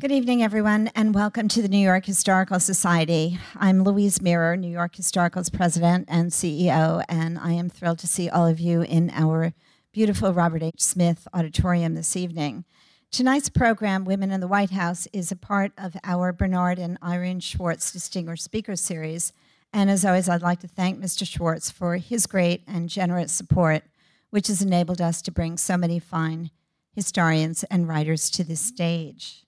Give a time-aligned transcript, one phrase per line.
[0.00, 3.38] Good evening, everyone, and welcome to the New York Historical Society.
[3.54, 8.28] I'm Louise Mirrer, New York Historical's president and CEO, and I am thrilled to see
[8.28, 9.54] all of you in our
[9.92, 10.80] beautiful Robert H.
[10.80, 12.64] Smith Auditorium this evening.
[13.12, 17.40] Tonight's program, Women in the White House, is a part of our Bernard and Irene
[17.40, 19.32] Schwartz Distinguished Speaker Series.
[19.72, 21.24] And as always, I'd like to thank Mr.
[21.24, 23.84] Schwartz for his great and generous support,
[24.30, 26.50] which has enabled us to bring so many fine
[26.96, 29.43] historians and writers to this stage.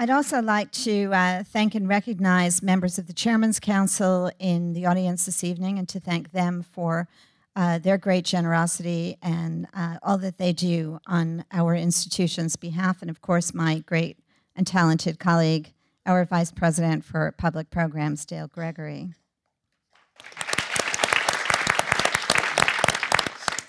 [0.00, 4.86] I'd also like to uh, thank and recognize members of the Chairman's Council in the
[4.86, 7.08] audience this evening and to thank them for
[7.56, 13.10] uh, their great generosity and uh, all that they do on our institution's behalf, and
[13.10, 14.16] of course, my great
[14.54, 15.72] and talented colleague,
[16.06, 19.08] our Vice President for Public Programs, Dale Gregory.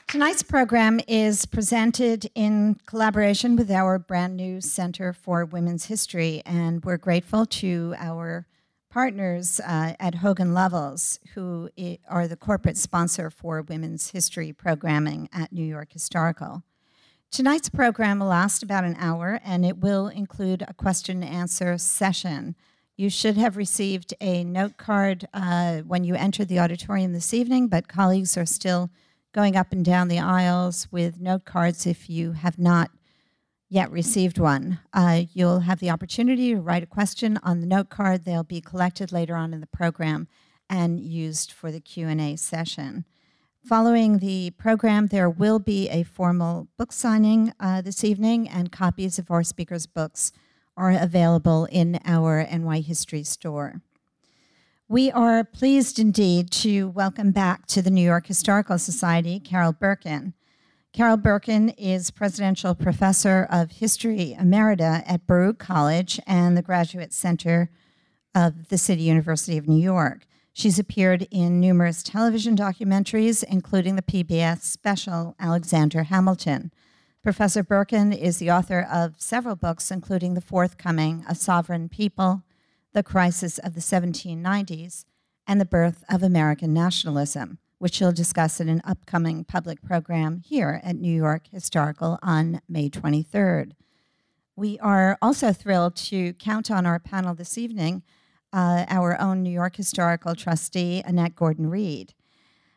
[0.09, 6.83] Tonight's program is presented in collaboration with our brand new Center for Women's History, and
[6.83, 8.47] we're grateful to our
[8.89, 11.69] partners uh, at Hogan Lovells, who
[12.07, 16.63] are the corporate sponsor for women's history programming at New York Historical.
[17.29, 21.77] Tonight's program will last about an hour, and it will include a question and answer
[21.77, 22.55] session.
[22.97, 27.67] You should have received a note card uh, when you entered the auditorium this evening,
[27.67, 28.89] but colleagues are still
[29.33, 32.91] going up and down the aisles with note cards if you have not
[33.69, 34.79] yet received one.
[34.93, 38.25] Uh, you'll have the opportunity to write a question on the note card.
[38.25, 40.27] They'll be collected later on in the program
[40.69, 43.05] and used for the Q&A session.
[43.63, 49.19] Following the program, there will be a formal book signing uh, this evening, and copies
[49.19, 50.31] of our speakers' books
[50.77, 53.81] are available in our NY History store.
[54.91, 60.33] We are pleased indeed to welcome back to the New York Historical Society Carol Berkin.
[60.93, 67.69] Carol Berkin is Presidential Professor of History Emerita at Baruch College and the Graduate Center
[68.33, 70.25] of the City University of New York.
[70.53, 76.71] She's appeared in numerous television documentaries, including the PBS special Alexander Hamilton.
[77.21, 82.41] Professor Berkin is the author of several books, including the forthcoming A Sovereign People,
[82.93, 85.05] the crisis of the 1790s,
[85.47, 90.79] and the birth of American nationalism, which she'll discuss in an upcoming public program here
[90.83, 93.71] at New York Historical on May 23rd.
[94.55, 98.03] We are also thrilled to count on our panel this evening
[98.51, 102.13] uh, our own New York Historical trustee, Annette Gordon Reed.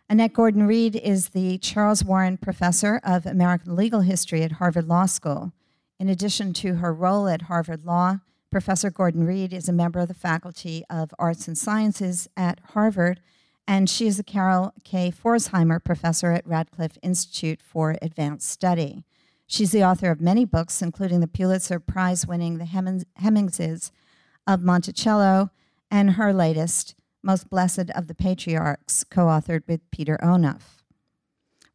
[0.08, 5.06] Annette Gordon Reed is the Charles Warren Professor of American Legal History at Harvard Law
[5.06, 5.52] School.
[5.98, 8.18] In addition to her role at Harvard Law,
[8.52, 13.22] Professor Gordon Reed is a member of the Faculty of Arts and Sciences at Harvard,
[13.66, 15.10] and she is a Carol K.
[15.10, 19.04] Pforzheimer Professor at Radcliffe Institute for Advanced Study.
[19.46, 22.66] She's the author of many books, including the Pulitzer Prize winning The
[23.16, 23.90] Hemingses
[24.46, 25.50] of Monticello,
[25.90, 30.82] and her latest, Most Blessed of the Patriarchs, co authored with Peter Onuf.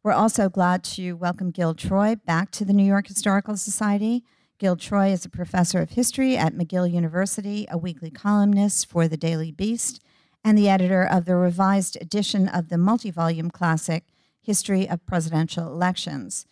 [0.04, 4.22] We're also glad to welcome Gil Troy back to the New York Historical Society.
[4.58, 9.16] Gil Troy is a professor of history at McGill University, a weekly columnist for the
[9.16, 10.02] Daily Beast,
[10.42, 14.06] and the editor of the revised edition of the multi volume classic
[14.40, 16.44] History of Presidential Elections.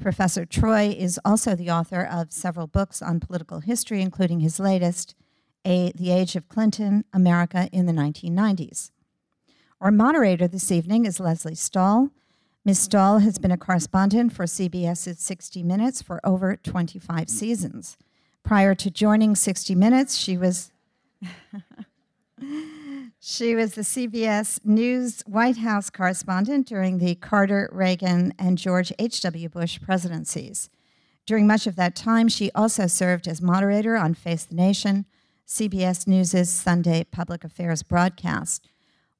[0.00, 5.14] Professor Troy is also the author of several books on political history, including his latest,
[5.64, 8.90] a, The Age of Clinton America in the 1990s.
[9.80, 12.10] Our moderator this evening is Lesley Stahl.
[12.64, 12.78] Ms.
[12.78, 17.96] Stahl has been a correspondent for CBS's 60 Minutes for over 25 seasons.
[18.44, 20.70] Prior to joining 60 Minutes, she was
[23.20, 29.48] she was the CBS News White House correspondent during the Carter, Reagan, and George H.W.
[29.48, 30.70] Bush presidencies.
[31.26, 35.06] During much of that time, she also served as moderator on Face the Nation,
[35.48, 38.68] CBS News' Sunday public affairs broadcast,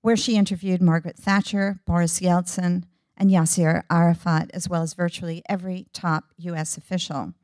[0.00, 2.84] where she interviewed Margaret Thatcher, Boris Yeltsin,
[3.22, 6.76] and Yasser Arafat, as well as virtually every top U.S.
[6.76, 7.34] official.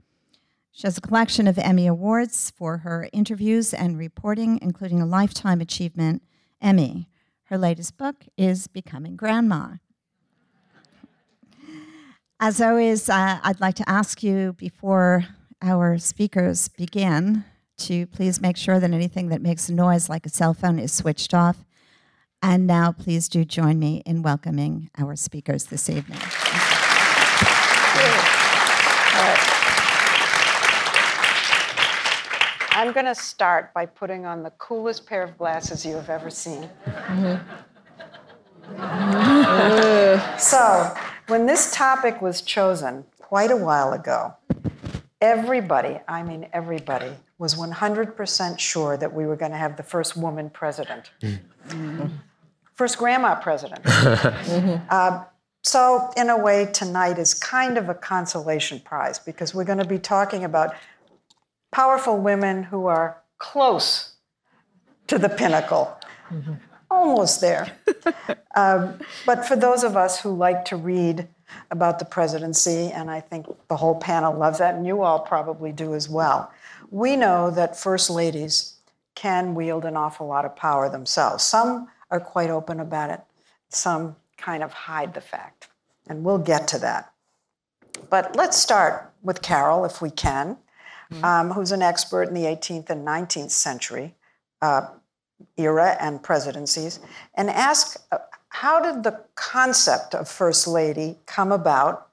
[0.73, 5.61] She has a collection of Emmy Awards for her interviews and reporting, including a Lifetime
[5.61, 6.23] Achievement
[6.61, 7.09] Emmy.
[7.45, 9.75] Her latest book is Becoming Grandma.
[12.41, 15.27] As always, uh, I'd like to ask you before
[15.63, 17.45] our speakers begin
[17.77, 20.93] to please make sure that anything that makes a noise like a cell phone is
[20.93, 21.65] switched off
[22.43, 26.19] and now, please do join me in welcoming our speakers this evening.
[32.71, 36.31] I'm going to start by putting on the coolest pair of glasses you have ever
[36.31, 36.69] seen.
[40.39, 40.95] So,
[41.29, 44.35] When this topic was chosen quite a while ago,
[45.21, 50.17] everybody, I mean everybody, was 100% sure that we were going to have the first
[50.17, 52.07] woman president, mm-hmm.
[52.79, 53.83] First grandma president.
[53.83, 54.87] mm-hmm.
[54.91, 55.25] uh,
[55.65, 59.85] so, in a way, tonight is kind of a consolation prize because we're going to
[59.85, 60.75] be talking about
[61.73, 64.15] powerful women who are close
[65.09, 65.95] to the pinnacle.
[66.31, 66.55] Mm-hmm.
[66.91, 67.77] Almost there.
[68.57, 71.29] um, but for those of us who like to read
[71.71, 75.73] about the presidency, and I think the whole panel loves that, and you all probably
[75.73, 76.51] do as well,
[76.91, 78.77] we know that first ladies
[79.17, 81.45] can wield an awful lot of power themselves.
[81.45, 83.21] Some are quite open about it,
[83.69, 85.69] some kind of hide the fact.
[86.09, 87.13] And we'll get to that.
[88.11, 90.57] But let's start with Carol, if we can,
[91.13, 91.25] mm-hmm.
[91.25, 94.15] um, who's an expert in the 18th and 19th century
[94.63, 94.87] uh,
[95.57, 97.01] era and presidencies,
[97.35, 98.19] and ask uh,
[98.51, 102.09] how did the concept of First Lady come about?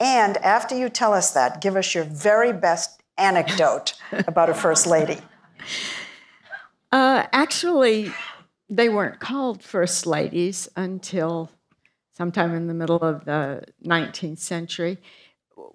[0.00, 3.94] And after you tell us that, give us your very best anecdote
[4.26, 5.18] about a First Lady.
[6.92, 8.12] Uh, actually,
[8.68, 11.50] they weren't called First Ladies until
[12.16, 14.98] sometime in the middle of the 19th century.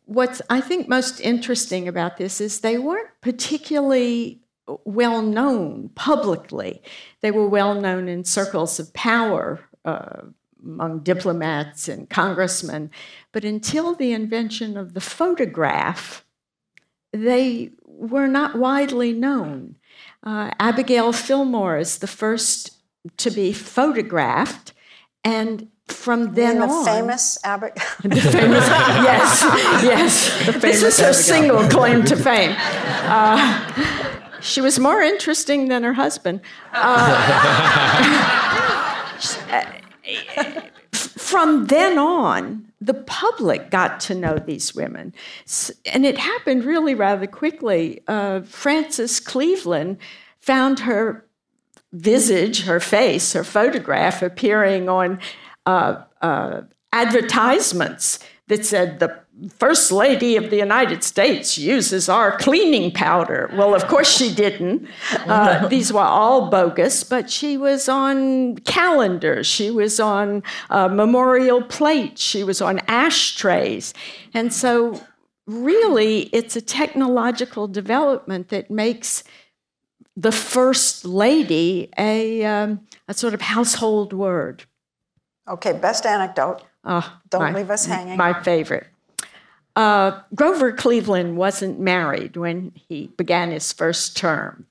[0.05, 4.41] What's I think most interesting about this is they weren't particularly
[4.83, 6.81] well known publicly.
[7.21, 10.21] They were well known in circles of power uh,
[10.63, 12.91] among diplomats and congressmen.
[13.31, 16.25] But until the invention of the photograph,
[17.11, 19.75] they were not widely known.
[20.23, 22.78] Uh, Abigail Fillmore is the first
[23.17, 24.73] to be photographed,
[25.23, 27.83] and from then the on, famous Abigail.
[28.03, 29.43] the famous, yes,
[29.83, 30.45] yes.
[30.45, 32.55] The this is her single claim to fame.
[32.57, 33.71] Uh,
[34.41, 36.41] she was more interesting than her husband.
[36.73, 37.89] Uh,
[40.91, 45.13] from then on, the public got to know these women.
[45.85, 48.01] And it happened really rather quickly.
[48.07, 49.97] Uh, Frances Cleveland
[50.39, 51.25] found her
[51.91, 55.19] visage, her face, her photograph appearing on
[55.65, 56.61] uh, uh,
[56.93, 59.19] advertisements that said the
[59.57, 63.49] First Lady of the United States uses our cleaning powder.
[63.53, 64.87] Well, of course she didn't.
[65.11, 71.61] Uh, these were all bogus, but she was on calendars, she was on uh, memorial
[71.61, 73.93] plates, she was on ashtrays.
[74.33, 75.01] And so,
[75.47, 79.23] really, it's a technological development that makes
[80.19, 84.65] the First Lady a, um, a sort of household word.
[85.47, 86.61] Okay, best anecdote.
[86.83, 88.17] Oh, Don't my, leave us hanging.
[88.17, 88.87] My favorite.
[89.77, 94.65] Uh, Grover Cleveland wasn't married when he began his first term.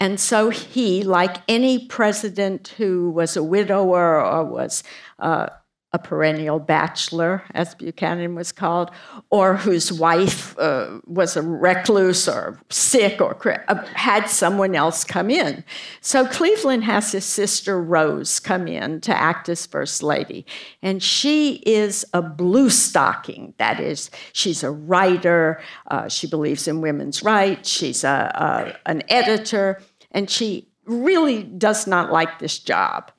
[0.00, 4.82] And so he, like any president who was a widower or was
[5.18, 5.48] uh,
[5.94, 8.90] a perennial bachelor, as Buchanan was called,
[9.30, 13.38] or whose wife uh, was a recluse or sick or
[13.68, 15.62] uh, had someone else come in.
[16.00, 20.44] So Cleveland has his sister Rose come in to act as First Lady.
[20.82, 23.54] And she is a blue stocking.
[23.58, 29.04] That is, she's a writer, uh, she believes in women's rights, she's a, a, an
[29.08, 29.80] editor,
[30.10, 33.12] and she really does not like this job.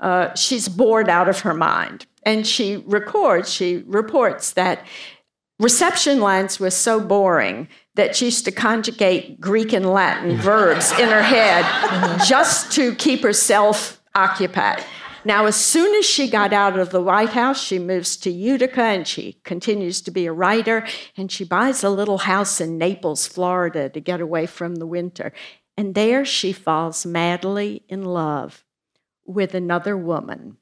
[0.00, 4.84] Uh, she's bored out of her mind and she records, she reports that
[5.58, 11.08] reception lines were so boring that she used to conjugate Greek and Latin verbs in
[11.08, 12.24] her head uh-huh.
[12.24, 14.82] just to keep herself occupied.
[15.26, 18.82] Now, as soon as she got out of the White House, she moves to Utica
[18.82, 20.86] and she continues to be a writer.
[21.16, 25.32] And she buys a little house in Naples, Florida to get away from the winter.
[25.78, 28.64] And there she falls madly in love
[29.24, 30.58] with another woman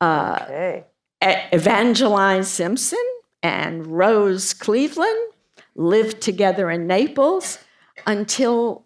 [0.00, 0.84] uh, okay.
[1.22, 3.04] Evangeline Simpson
[3.42, 5.32] and Rose Cleveland
[5.74, 7.58] lived together in Naples
[8.06, 8.84] until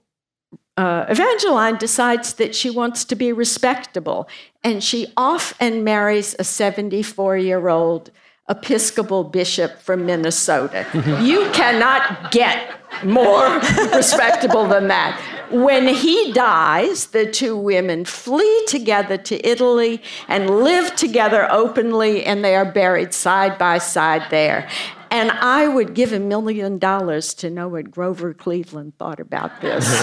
[0.76, 4.28] uh, Evangeline decides that she wants to be respectable,
[4.64, 8.10] and she off and marries a 74 year old
[8.48, 10.86] Episcopal bishop from Minnesota.
[11.22, 13.58] you cannot get more
[13.94, 15.18] respectable than that.
[15.50, 22.44] When he dies, the two women flee together to Italy and live together openly, and
[22.44, 24.68] they are buried side by side there.
[25.10, 29.86] And I would give a million dollars to know what Grover Cleveland thought about this.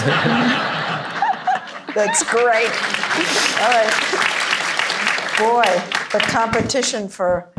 [1.94, 2.72] That's great.
[3.60, 3.92] All right.
[5.38, 5.64] Boy,
[6.12, 7.52] the competition for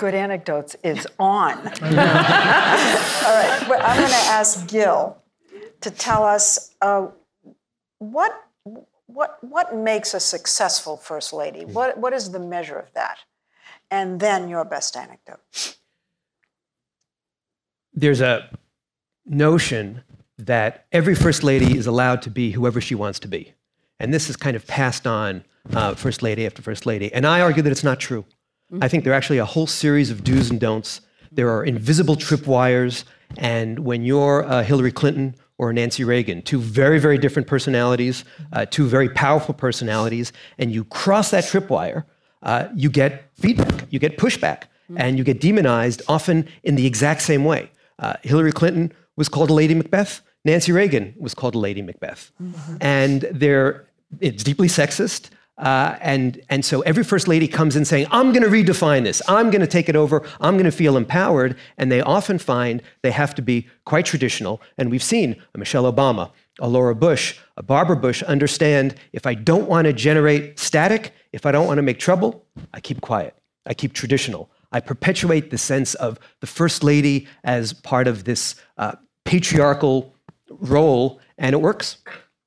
[0.00, 1.58] good anecdotes is on.
[1.58, 5.22] All right, well, I'm going to ask Gil
[5.82, 7.06] to tell us uh,
[7.98, 8.32] what
[9.06, 11.64] what what makes a successful first lady.
[11.64, 13.18] What what is the measure of that?
[13.90, 15.40] and then your best anecdote.
[17.92, 18.48] There's a
[19.26, 20.02] notion
[20.38, 23.52] that every first lady is allowed to be whoever she wants to be.
[23.98, 27.12] And this is kind of passed on uh, first lady after first lady.
[27.12, 28.24] And I argue that it's not true.
[28.80, 31.00] I think there are actually a whole series of do's and don'ts.
[31.32, 33.04] There are invisible tripwires.
[33.38, 38.66] And when you're uh, Hillary Clinton or Nancy Reagan, two very, very different personalities, uh,
[38.66, 42.04] two very powerful personalities, and you cross that tripwire,
[42.42, 44.64] uh, you get feedback, you get pushback,
[44.96, 47.70] and you get demonized often in the exact same way.
[47.98, 50.20] Uh, Hillary Clinton was called Lady Macbeth.
[50.44, 52.32] Nancy Reagan was called Lady Macbeth.
[52.80, 53.86] And they're,
[54.20, 55.30] it's deeply sexist.
[55.60, 59.20] Uh, and, and so every first lady comes in saying, I'm going to redefine this.
[59.28, 60.26] I'm going to take it over.
[60.40, 61.54] I'm going to feel empowered.
[61.76, 64.62] And they often find they have to be quite traditional.
[64.78, 69.34] And we've seen a Michelle Obama, a Laura Bush, a Barbara Bush understand if I
[69.34, 73.36] don't want to generate static, if I don't want to make trouble, I keep quiet.
[73.66, 74.50] I keep traditional.
[74.72, 78.92] I perpetuate the sense of the first lady as part of this uh,
[79.26, 80.14] patriarchal
[80.48, 81.98] role, and it works.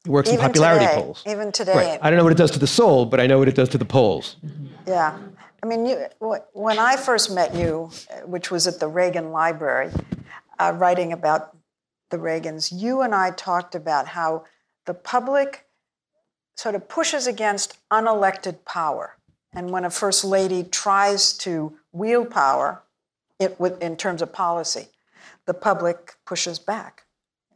[0.05, 1.23] It works in popularity today, polls.
[1.25, 1.73] even today.
[1.73, 1.99] Right.
[2.01, 3.69] I don't know what it does to the soul, but I know what it does
[3.69, 4.35] to the polls.
[4.85, 5.17] Yeah.
[5.61, 6.05] I mean, you,
[6.51, 9.91] when I first met you, uh, which was at the Reagan Library,
[10.59, 11.55] uh, writing about
[12.09, 14.43] the Reagans, you and I talked about how
[14.85, 15.65] the public
[16.57, 19.15] sort of pushes against unelected power.
[19.53, 22.81] And when a first lady tries to wield power
[23.39, 24.87] it, with, in terms of policy,
[25.45, 27.03] the public pushes back.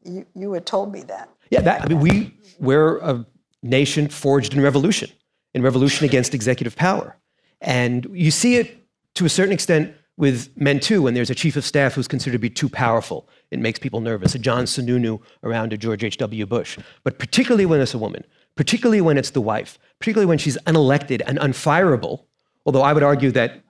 [0.05, 1.29] You, you had told me that.
[1.49, 3.25] Yeah, that, I mean, we, we're a
[3.63, 5.09] nation forged in revolution,
[5.53, 7.17] in revolution against executive power.
[7.61, 8.77] And you see it
[9.15, 12.33] to a certain extent with men too, when there's a chief of staff who's considered
[12.33, 13.29] to be too powerful.
[13.51, 14.33] It makes people nervous.
[14.33, 16.45] A John Sununu around a George H.W.
[16.47, 16.77] Bush.
[17.03, 18.25] But particularly when it's a woman,
[18.55, 22.23] particularly when it's the wife, particularly when she's unelected and unfireable,
[22.65, 23.63] although I would argue that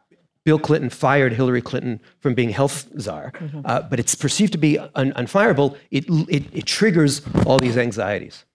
[0.48, 3.34] Bill Clinton fired Hillary Clinton from being health czar,
[3.66, 8.46] uh, but it's perceived to be un- unfireable, it, it, it triggers all these anxieties.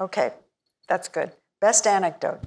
[0.00, 0.32] Okay,
[0.88, 1.30] that's good.
[1.60, 2.40] Best anecdote.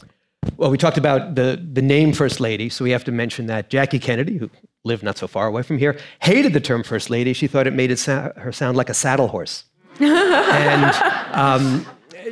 [0.57, 3.69] Well, we talked about the, the name First Lady, so we have to mention that
[3.69, 4.49] Jackie Kennedy, who
[4.83, 7.33] lived not so far away from here, hated the term First Lady.
[7.33, 9.65] She thought it made it sa- her sound like a saddle horse.
[9.99, 10.95] and
[11.31, 11.85] um,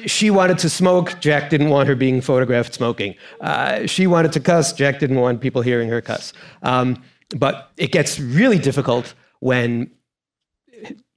[0.05, 1.19] she wanted to smoke.
[1.19, 3.15] Jack didn't want her being photographed smoking.
[3.41, 4.73] Uh, she wanted to cuss.
[4.73, 6.33] Jack didn't want people hearing her cuss.
[6.63, 7.01] Um,
[7.35, 9.91] but it gets really difficult when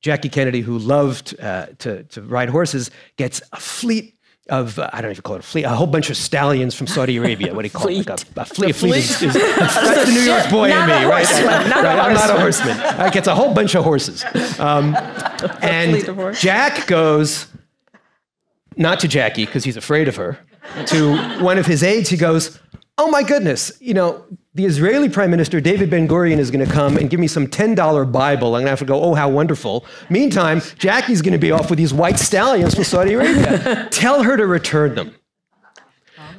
[0.00, 4.14] Jackie Kennedy, who loved uh, to, to ride horses, gets a fleet
[4.48, 6.86] of, uh, I don't even call it a fleet, a whole bunch of stallions from
[6.86, 7.54] Saudi Arabia.
[7.54, 8.08] What do you call it?
[8.08, 8.70] Like a, a fleet.
[8.70, 11.26] A fleet is, is that's the New York boy in me, right?
[11.26, 12.78] horseman, not Right, I'm not a horseman.
[13.14, 14.24] It's a whole bunch of horses.
[14.58, 14.94] Um,
[15.60, 16.38] and fleet of.
[16.38, 17.46] Jack goes,
[18.78, 20.38] not to Jackie, because he's afraid of her,
[20.86, 22.08] to one of his aides.
[22.08, 22.58] He goes,
[23.00, 26.72] Oh my goodness, you know, the Israeli Prime Minister, David Ben Gurion, is going to
[26.72, 28.48] come and give me some $10 Bible.
[28.48, 29.84] I'm going to have to go, Oh, how wonderful.
[30.10, 33.88] Meantime, Jackie's going to be off with these white stallions from Saudi Arabia.
[33.90, 35.14] Tell her to return them.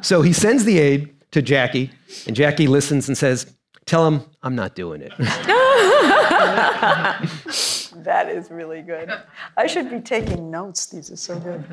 [0.02, 1.92] So he sends the aide to Jackie,
[2.26, 3.54] and Jackie listens and says,
[3.86, 5.12] Tell him I'm not doing it.
[8.04, 9.12] That is really good.
[9.58, 10.86] I should be taking notes.
[10.88, 11.64] These are so good.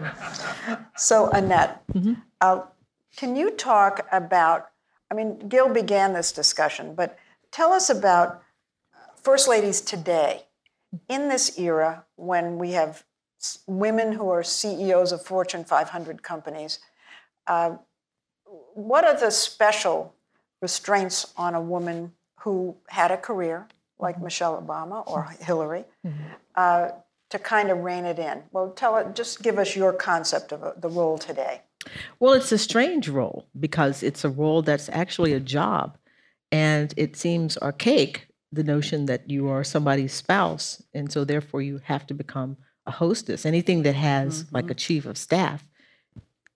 [0.96, 1.82] So, Annette,
[2.40, 2.62] uh,
[3.16, 4.70] can you talk about?
[5.10, 7.18] I mean, Gil began this discussion, but
[7.52, 8.42] tell us about
[9.22, 10.46] first ladies today
[11.08, 13.04] in this era when we have
[13.66, 16.80] women who are CEOs of Fortune 500 companies.
[17.46, 17.76] Uh,
[18.74, 20.14] what are the special
[20.60, 23.68] restraints on a woman who had a career
[23.98, 25.84] like Michelle Obama or Hillary
[26.54, 26.90] uh,
[27.30, 28.42] to kind of rein it in?
[28.52, 29.14] Well, tell it.
[29.14, 31.62] Just give us your concept of uh, the role today.
[32.18, 35.96] Well, it's a strange role because it's a role that's actually a job.
[36.52, 40.82] And it seems archaic, the notion that you are somebody's spouse.
[40.94, 43.44] And so, therefore, you have to become a hostess.
[43.44, 45.66] Anything that has like a chief of staff,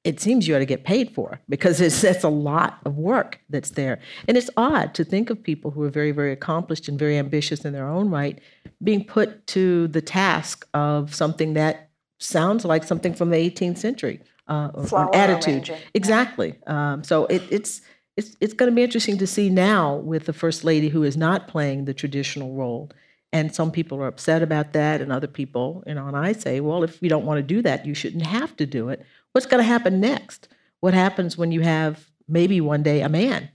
[0.02, 3.40] it seems you ought to get paid for because it's that's a lot of work
[3.50, 4.00] that's there.
[4.26, 7.64] And it's odd to think of people who are very, very accomplished and very ambitious
[7.64, 8.40] in their own right
[8.83, 14.21] being put to the task of something that sounds like something from the 18th century.
[14.49, 16.54] Uh, or- attitude arranging, exactly.
[16.66, 17.83] Um, so it, it's
[18.16, 21.16] it's it's going to be interesting to see now with the first lady who is
[21.16, 22.90] not playing the traditional role.
[23.33, 26.59] And some people are upset about that, and other people, you know, and I say,
[26.59, 29.07] well, if you don't want to do that, you shouldn't have to do it.
[29.32, 30.49] What's going to happen next?
[30.80, 33.50] What happens when you have maybe one day a man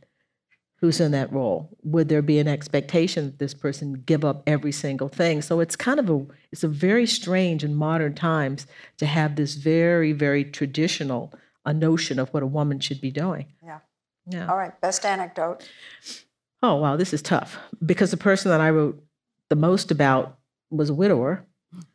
[0.82, 1.75] who's in that role?
[1.84, 5.41] Would there be an expectation that this person give up every single thing?
[5.41, 8.67] So it's kind of a it's a very strange in modern times
[8.98, 11.34] to have this very very traditional
[11.65, 13.48] a notion of what a woman should be doing.
[13.63, 13.79] Yeah.
[14.27, 14.48] Yeah.
[14.48, 14.79] All right.
[14.82, 15.67] Best anecdote.
[16.62, 19.03] Oh, wow, this is tough because the person that I wrote
[19.50, 20.38] the most about
[20.70, 21.46] was a widower.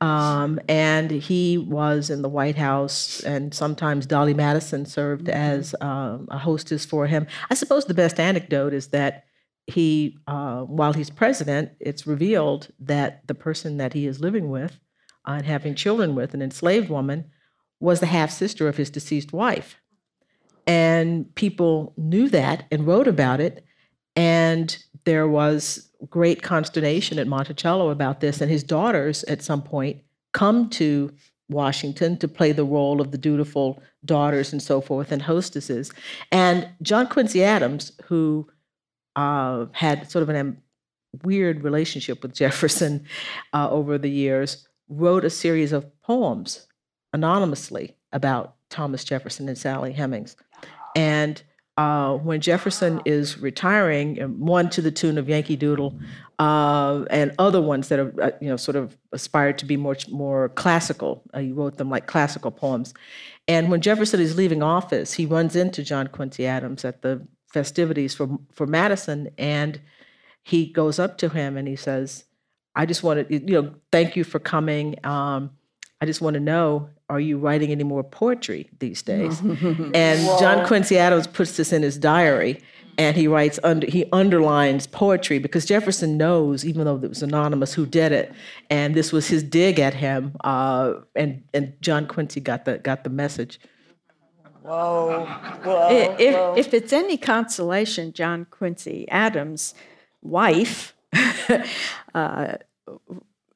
[0.01, 6.27] Um, and he was in the White House, and sometimes Dolley Madison served as um,
[6.31, 7.27] a hostess for him.
[7.51, 9.25] I suppose the best anecdote is that
[9.67, 14.81] he, uh, while he's president, it's revealed that the person that he is living with
[15.27, 17.31] uh, and having children with, an enslaved woman,
[17.79, 19.77] was the half sister of his deceased wife.
[20.67, 23.65] And people knew that and wrote about it.
[24.17, 28.41] And there was great consternation at Monticello about this.
[28.41, 30.03] And his daughters, at some point,
[30.33, 31.13] come to
[31.49, 35.93] Washington to play the role of the dutiful daughters and so forth and hostesses.
[36.31, 38.49] And John Quincy Adams, who
[39.17, 40.55] uh, had sort of a
[41.25, 43.05] weird relationship with Jefferson
[43.53, 46.67] uh, over the years, wrote a series of poems
[47.13, 50.37] anonymously about Thomas Jefferson and Sally Hemings.
[50.97, 51.43] And
[51.81, 55.99] uh, when Jefferson is retiring, one to the tune of Yankee Doodle,
[56.39, 59.97] uh, and other ones that are, uh, you know, sort of aspired to be more
[60.11, 61.23] more classical.
[61.33, 62.93] Uh, he wrote them like classical poems.
[63.49, 68.15] And when Jefferson is leaving office, he runs into John Quincy Adams at the festivities
[68.15, 69.81] for for Madison, and
[70.43, 72.25] he goes up to him and he says,
[72.75, 74.97] "I just wanted, you know, thank you for coming.
[75.03, 75.53] Um,
[76.01, 80.39] I just want to know, are you writing any more poetry these days?" and Whoa.
[80.41, 82.61] John Quincy Adams puts this in his diary.
[82.99, 87.73] And he writes under he underlines poetry because Jefferson knows, even though it was anonymous,
[87.73, 88.31] who did it,
[88.69, 90.37] and this was his dig at him.
[90.45, 93.59] Uh, and and John Quincy got the got the message.
[94.63, 95.25] Whoa,
[95.65, 95.89] whoa,
[96.19, 96.55] if, whoa.
[96.57, 99.75] if it's any consolation, John Quincy Adams'
[100.21, 100.95] wife
[102.15, 102.55] uh,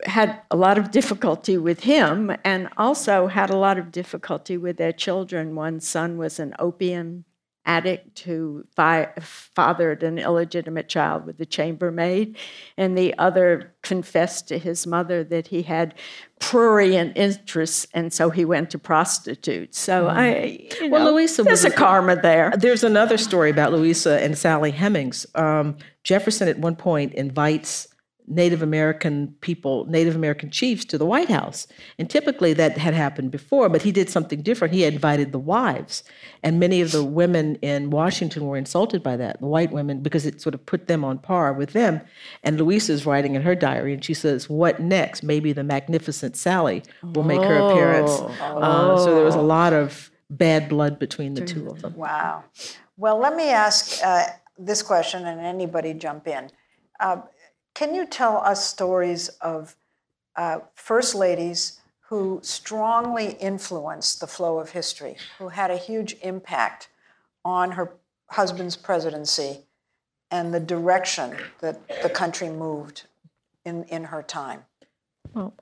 [0.04, 4.76] had a lot of difficulty with him and also had a lot of difficulty with
[4.76, 5.54] their children.
[5.54, 7.24] One son was an opium
[7.66, 12.36] addict who fi- fathered an illegitimate child with a chambermaid,
[12.76, 15.94] and the other confessed to his mother that he had
[16.40, 19.78] prurient interests, and so he went to prostitutes.
[19.78, 20.10] So mm.
[20.10, 20.44] I,
[20.78, 22.52] you know, well, Louisa, there's a karma there.
[22.58, 25.26] There's another story about Louisa and Sally Hemings.
[25.34, 27.88] Um, Jefferson at one point invites
[28.26, 31.66] Native American people, Native American chiefs to the White House.
[31.98, 34.72] And typically that had happened before, but he did something different.
[34.72, 36.02] He invited the wives.
[36.42, 40.24] And many of the women in Washington were insulted by that, the white women, because
[40.24, 42.00] it sort of put them on par with them.
[42.42, 45.22] And Louisa's writing in her diary, and she says, What next?
[45.22, 48.10] Maybe the magnificent Sally will make her appearance.
[48.10, 48.26] Oh.
[48.40, 51.94] Uh, so there was a lot of bad blood between the two of them.
[51.94, 52.44] Wow.
[52.96, 54.26] Well, let me ask uh,
[54.58, 56.50] this question, and anybody jump in.
[57.00, 57.18] Uh,
[57.74, 59.76] can you tell us stories of
[60.36, 66.88] uh, first ladies who strongly influenced the flow of history, who had a huge impact
[67.44, 67.94] on her
[68.28, 69.60] husband's presidency
[70.30, 73.04] and the direction that the country moved
[73.64, 74.64] in, in her time?
[75.32, 75.54] Well,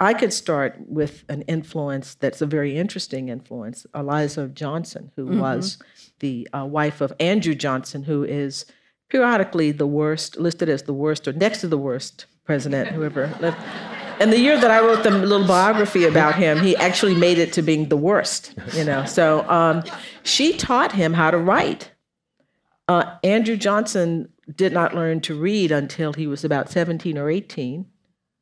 [0.00, 5.40] I could start with an influence that's a very interesting influence Eliza Johnson, who mm-hmm.
[5.40, 5.78] was
[6.20, 8.64] the uh, wife of Andrew Johnson, who is
[9.08, 13.34] periodically the worst, listed as the worst or next to the worst president who ever
[13.40, 13.56] lived.
[14.20, 17.52] And the year that I wrote the little biography about him, he actually made it
[17.52, 19.04] to being the worst, you know.
[19.04, 19.84] So um,
[20.24, 21.92] she taught him how to write.
[22.88, 27.86] Uh, Andrew Johnson did not learn to read until he was about 17 or 18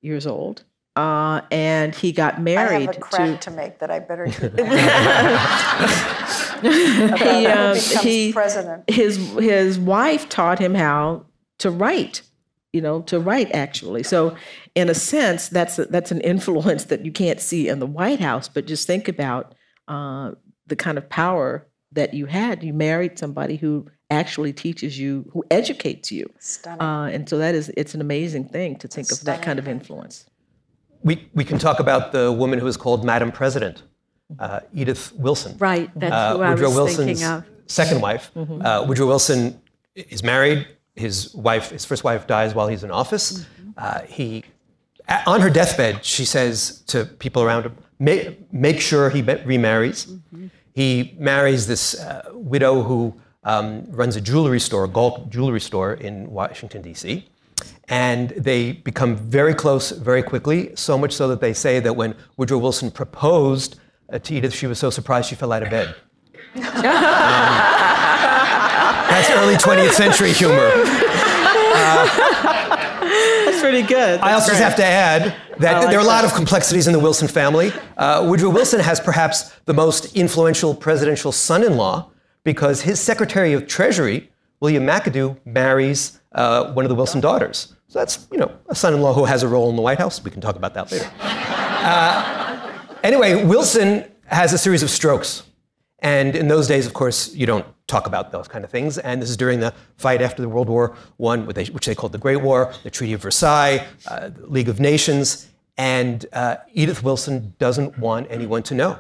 [0.01, 0.65] years old.
[0.95, 2.89] Uh, and he got married.
[2.89, 4.25] I have a crack to, to make that I better
[6.61, 8.89] he, um, he president.
[8.89, 11.27] His his wife taught him how
[11.59, 12.23] to write.
[12.73, 14.03] You know, to write actually.
[14.03, 14.37] So,
[14.75, 18.21] in a sense, that's a, that's an influence that you can't see in the White
[18.21, 18.49] House.
[18.49, 19.55] But just think about
[19.89, 20.33] uh,
[20.67, 22.63] the kind of power that you had.
[22.63, 26.31] You married somebody who actually teaches you, who educates you.
[26.39, 26.81] Stunning.
[26.81, 29.67] Uh, and so that is it's an amazing thing to think of that kind of
[29.67, 30.27] influence.
[31.03, 33.83] We we can talk about the woman who was called Madam President
[34.39, 35.57] uh, Edith Wilson.
[35.59, 37.45] Right, that's uh, who I was Wilson's thinking of.
[37.67, 38.31] Second wife.
[38.37, 38.65] Mm-hmm.
[38.65, 39.61] Uh, Woodrow Wilson
[39.95, 40.67] is married.
[40.95, 43.39] His wife, his first wife, dies while he's in office.
[43.39, 43.71] Mm-hmm.
[43.77, 44.45] Uh, he,
[45.27, 50.47] on her deathbed, she says to people around him, "Make, make sure he remarries." Mm-hmm.
[50.75, 55.95] He marries this uh, widow who um, runs a jewelry store, a gold jewelry store
[55.95, 57.27] in Washington D.C.
[57.89, 62.15] And they become very close very quickly, so much so that they say that when
[62.37, 63.79] Woodrow Wilson proposed
[64.13, 65.95] uh, to Edith, she was so surprised she fell out of bed.
[66.57, 66.63] um,
[69.11, 70.71] that's early 20th century humor.
[71.79, 72.07] Uh,
[73.45, 74.21] that's pretty good.
[74.21, 74.59] That's I also great.
[74.59, 77.29] just have to add that like there are a lot of complexities in the Wilson
[77.29, 77.73] family.
[77.97, 82.11] Uh, Woodrow Wilson has perhaps the most influential presidential son in law
[82.45, 87.75] because his Secretary of Treasury William McAdoo marries uh, one of the Wilson daughters.
[87.89, 90.23] So that's, you know, a son-in-law who has a role in the White House.
[90.23, 91.11] We can talk about that later.
[91.21, 92.46] Uh,
[93.07, 95.45] anyway, Wilson has a series of strokes.
[96.01, 98.99] And in those days, of course, you don't talk about those kind of things.
[98.99, 102.19] And this is during the fight after the World War I, which they called the
[102.19, 105.49] Great War, the Treaty of Versailles, uh, League of Nations.
[105.79, 108.99] And uh, Edith Wilson doesn't want anyone to know.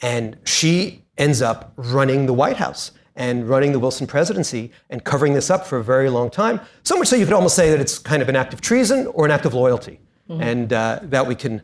[0.00, 5.34] And she ends up running the White House and running the Wilson presidency and covering
[5.34, 6.60] this up for a very long time.
[6.82, 9.06] So much so you could almost say that it's kind of an act of treason
[9.08, 10.00] or an act of loyalty.
[10.28, 10.42] Mm-hmm.
[10.42, 11.60] And uh, that we can,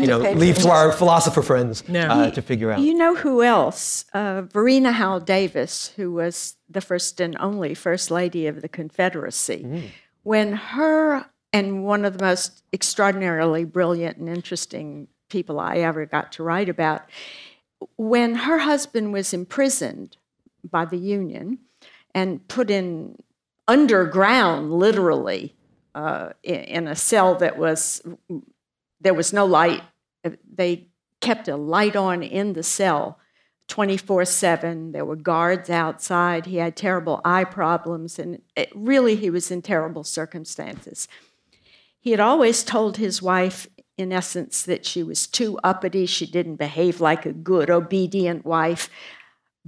[0.00, 2.12] you know, leave to our philosopher friends yeah.
[2.12, 2.80] uh, to figure out.
[2.80, 4.04] You know who else?
[4.12, 9.62] Uh, Varina Howell Davis, who was the first and only First Lady of the Confederacy.
[9.64, 9.82] Mm.
[10.24, 16.32] When her and one of the most extraordinarily brilliant and interesting people I ever got
[16.32, 17.02] to write about,
[17.96, 20.16] when her husband was imprisoned
[20.68, 21.58] by the Union
[22.14, 23.16] and put in
[23.68, 25.54] underground, literally,
[26.00, 28.02] uh, in a cell that was
[29.00, 29.82] there was no light.
[30.52, 30.88] They
[31.20, 33.18] kept a light on in the cell
[33.68, 34.92] 24 7.
[34.92, 36.46] There were guards outside.
[36.46, 41.06] He had terrible eye problems, and it, really, he was in terrible circumstances.
[42.00, 46.06] He had always told his wife, in essence, that she was too uppity.
[46.06, 48.88] She didn't behave like a good, obedient wife.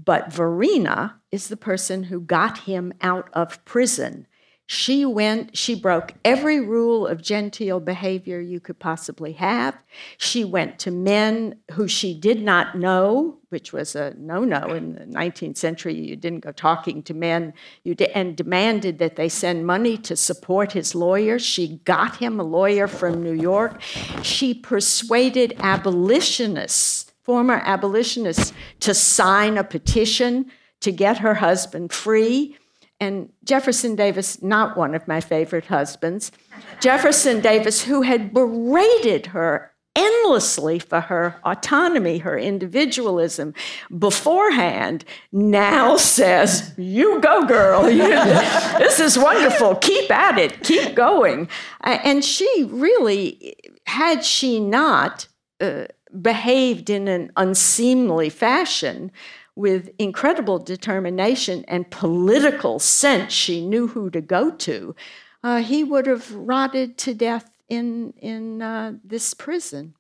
[0.03, 4.27] But Varina is the person who got him out of prison.
[4.73, 9.77] She went, she broke every rule of genteel behavior you could possibly have.
[10.17, 14.95] She went to men who she did not know, which was a no no in
[14.95, 15.93] the 19th century.
[15.95, 17.53] You didn't go talking to men,
[17.85, 21.39] you de- and demanded that they send money to support his lawyer.
[21.39, 23.79] She got him a lawyer from New York.
[24.23, 32.57] She persuaded abolitionists former abolitionists to sign a petition to get her husband free.
[33.03, 36.31] And Jefferson Davis, not one of my favorite husbands,
[36.79, 43.55] Jefferson Davis, who had berated her endlessly for her autonomy, her individualism
[43.99, 47.83] beforehand, now says, You go, girl.
[48.79, 49.75] this is wonderful.
[49.75, 50.63] Keep at it.
[50.63, 51.49] Keep going.
[51.81, 53.57] And she really,
[53.89, 55.27] had she not,
[55.61, 55.87] uh,
[56.21, 59.11] behaved in an unseemly fashion
[59.55, 64.95] with incredible determination and political sense, she knew who to go to,
[65.43, 69.95] uh, he would have rotted to death in, in uh, this prison.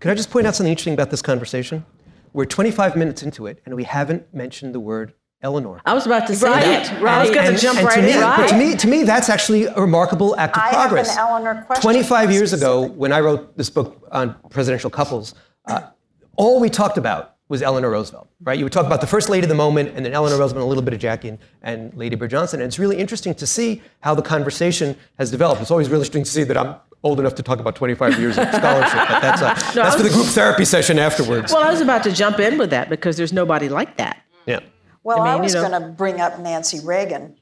[0.00, 1.84] Can I just point out something interesting about this conversation?
[2.32, 5.80] We're 25 minutes into it, and we haven't mentioned the word Eleanor.
[5.84, 7.02] I was about to say right, that.
[7.02, 7.18] Right.
[7.18, 8.20] I was going to jump right to me, in.
[8.20, 8.48] Right.
[8.48, 11.16] To me, to me, that's actually a remarkable act of I progress.
[11.16, 15.34] Have an Eleanor question 25 years ago, when I wrote this book on presidential couples,
[15.66, 15.88] uh,
[16.36, 18.58] all we talked about was Eleanor Roosevelt, right?
[18.58, 20.64] You would talk about the first lady of the moment, and then Eleanor Roosevelt, and
[20.64, 22.60] a little bit of Jackie and, and Lady Bird Johnson.
[22.60, 25.60] And it's really interesting to see how the conversation has developed.
[25.60, 28.38] It's always really interesting to see that I'm old enough to talk about 25 years
[28.38, 31.52] of scholarship, but that's, uh, no, that's was, for the group therapy session afterwards.
[31.52, 34.22] Well, I was about to jump in with that because there's nobody like that.
[34.46, 34.60] Yeah.
[35.04, 37.36] Well, I, mean, I was you know, going to bring up Nancy Reagan,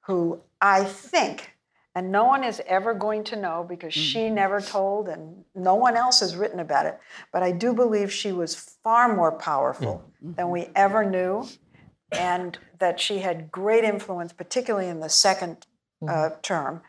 [0.00, 1.49] who I think
[1.94, 4.02] and no one is ever going to know because mm-hmm.
[4.02, 6.98] she never told and no one else has written about it.
[7.32, 10.34] But I do believe she was far more powerful mm-hmm.
[10.34, 11.46] than we ever knew,
[12.12, 15.66] and that she had great influence, particularly in the second
[16.02, 16.40] uh, mm-hmm.
[16.42, 16.82] term.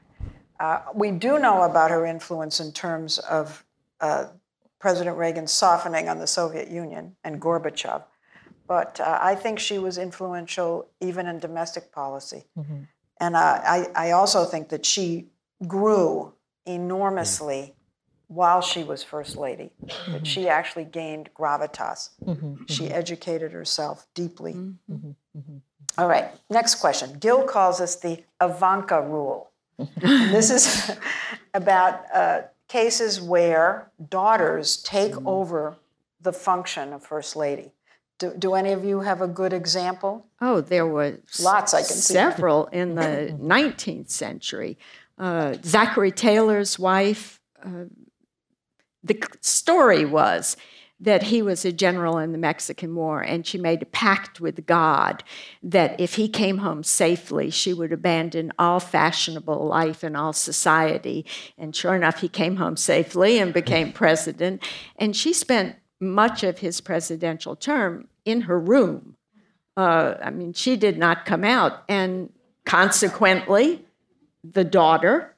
[0.60, 3.66] Uh, we do know about her influence in terms of
[4.00, 4.26] uh,
[4.80, 8.04] President Reagan's softening on the Soviet Union and Gorbachev.
[8.68, 12.46] But uh, I think she was influential even in domestic policy.
[12.58, 12.84] Mm-hmm.
[13.22, 15.28] And uh, I, I also think that she
[15.68, 16.34] grew
[16.66, 17.76] enormously
[18.28, 19.70] while she was first lady.
[19.86, 20.12] Mm-hmm.
[20.14, 22.10] That she actually gained gravitas.
[22.26, 22.64] Mm-hmm.
[22.68, 22.94] She mm-hmm.
[22.94, 24.54] educated herself deeply.
[24.54, 25.12] Mm-hmm.
[25.38, 25.58] Mm-hmm.
[25.98, 27.18] All right, next question.
[27.20, 29.52] Gil calls this the Ivanka rule.
[29.98, 30.92] this is
[31.54, 35.28] about uh, cases where daughters take mm-hmm.
[35.28, 35.76] over
[36.22, 37.72] the function of first lady.
[38.22, 40.28] Do, do any of you have a good example?
[40.40, 41.74] Oh, there were lots.
[41.74, 42.78] I can several see.
[42.78, 44.78] in the 19th century.
[45.18, 47.42] Uh, Zachary Taylor's wife.
[47.66, 47.86] Uh,
[49.04, 50.56] the story was
[51.00, 54.68] that he was a general in the Mexican War, and she made a pact with
[54.68, 55.24] God
[55.64, 61.26] that if he came home safely, she would abandon all fashionable life and all society.
[61.58, 64.62] And sure enough, he came home safely and became president.
[64.96, 69.16] And she spent much of his presidential term in her room.
[69.78, 71.84] Uh, I mean, she did not come out.
[71.88, 72.32] And
[72.66, 73.86] consequently,
[74.44, 75.36] the daughter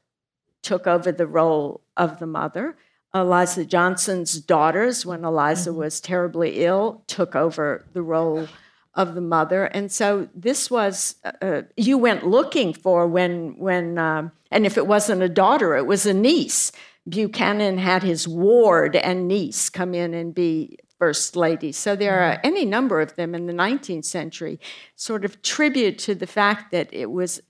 [0.61, 2.75] took over the role of the mother.
[3.13, 5.79] Eliza Johnson's daughters, when Eliza mm-hmm.
[5.79, 8.47] was terribly ill, took over the role
[8.95, 13.97] of the mother, and so this was uh, uh, you went looking for when when
[13.97, 16.71] um, and if it wasn't a daughter, it was a niece.
[17.09, 21.71] Buchanan had his ward and niece come in and be first lady.
[21.73, 24.57] So there are any number of them in the 19th century,
[24.95, 27.41] sort of tribute to the fact that it was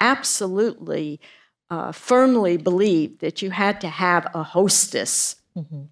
[0.00, 1.20] absolutely
[1.70, 5.36] uh, firmly believed that you had to have a hostess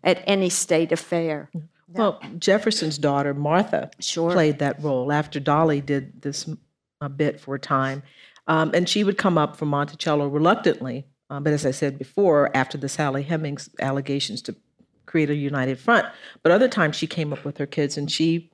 [0.03, 1.51] at any state affair.
[1.89, 4.33] Well, Jefferson's daughter, Martha, Sure.
[4.33, 6.49] played that role after Dolley did this
[7.03, 8.03] a bit for a time.
[8.47, 11.05] Um, and she would come up from Monticello reluctantly.
[11.29, 14.57] Um, but as I said before, after the Sally Hemings allegations to
[15.11, 16.07] create a united front.
[16.43, 18.51] But other times she came up with her kids and she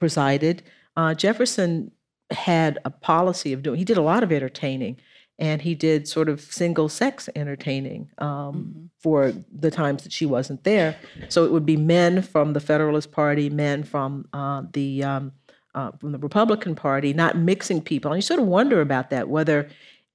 [0.00, 0.62] presided.
[0.96, 1.92] Uh, Jefferson
[2.30, 4.96] had a policy of doing, he did a lot of entertaining
[5.38, 10.62] and he did sort of single sex entertaining um, for the times that she wasn't
[10.64, 10.96] there.
[11.28, 15.32] So it would be men from the Federalist Party, men from uh, the um,
[15.74, 18.12] uh, from the Republican Party, not mixing people.
[18.12, 19.68] And you sort of wonder about that, whether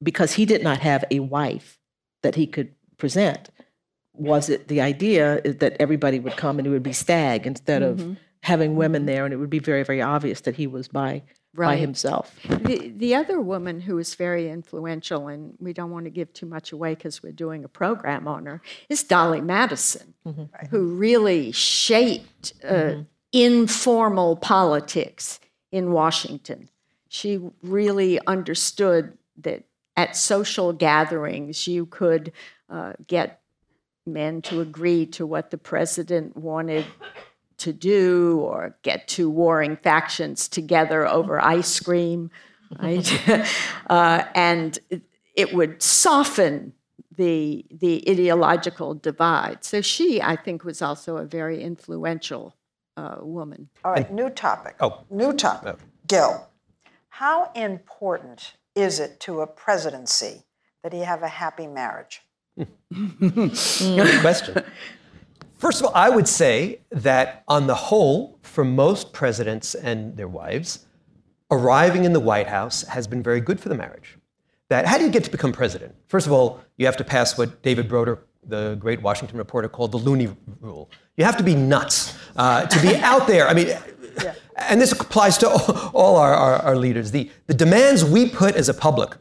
[0.03, 1.79] because he did not have a wife
[2.21, 3.49] that he could present,
[4.17, 8.17] was it the idea that everybody would come and it would be stag instead of
[8.43, 11.23] having women there, and it would be very very obvious that he was by
[11.55, 12.39] by himself.
[12.47, 16.45] The, the other woman who was very influential, and we don't want to give too
[16.45, 20.13] much away because we're doing a program on her, is Dolley Madison,
[20.69, 22.97] who really shaped uh,
[23.31, 25.39] informal politics
[25.71, 26.69] in Washington.
[27.09, 29.63] She really understood that
[29.95, 32.31] at social gatherings you could
[32.69, 33.41] uh, get
[34.07, 36.85] men to agree to what the president wanted
[37.57, 42.31] to do or get two warring factions together over ice cream,
[42.81, 43.29] right?
[43.89, 45.03] uh, and it-
[45.35, 46.73] it would soften
[47.15, 49.63] the the ideological divide.
[49.63, 52.55] So she, I think, was also a very influential
[52.97, 53.69] uh, woman.
[53.85, 54.75] All right, new topic.
[54.79, 55.03] Oh.
[55.11, 55.75] New topic.
[56.07, 56.47] Gil,
[57.09, 60.43] how important is it to a presidency
[60.81, 62.23] that he have a happy marriage?
[62.57, 64.63] Good question.
[65.57, 70.27] First of all, I would say that on the whole, for most presidents and their
[70.27, 70.85] wives,
[71.49, 74.17] arriving in the White House has been very good for the marriage.
[74.69, 75.95] That how do you get to become president?
[76.07, 79.91] First of all, you have to pass what David Broder, the great Washington reporter, called
[79.91, 80.89] the Looney Rule.
[81.15, 83.47] You have to be nuts uh, to be out there.
[83.47, 83.69] I mean,
[84.57, 87.11] and this applies to all, all our, our, our leaders.
[87.11, 89.15] The, the demands we put as a public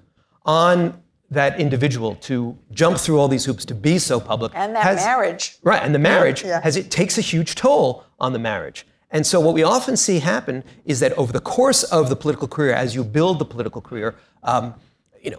[0.44, 4.84] on that individual to jump through all these hoops to be so public And that
[4.84, 5.56] has- marriage.
[5.62, 6.60] Right, and the marriage Yeah.
[6.62, 8.86] has it takes a huge toll on the marriage.
[9.10, 12.48] And so what we often see happen is that over the course of the political
[12.48, 14.74] career, as you build the political career, um,
[15.22, 15.38] you know,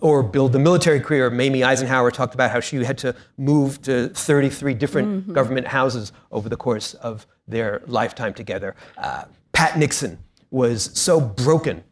[0.00, 1.30] or build the military career.
[1.30, 6.50] Mamie Eisenhower talked about how she had to move to 33 different government houses over
[6.50, 8.74] the course of their lifetime together.
[8.98, 10.18] Uh, Pat Nixon
[10.50, 11.82] was so broken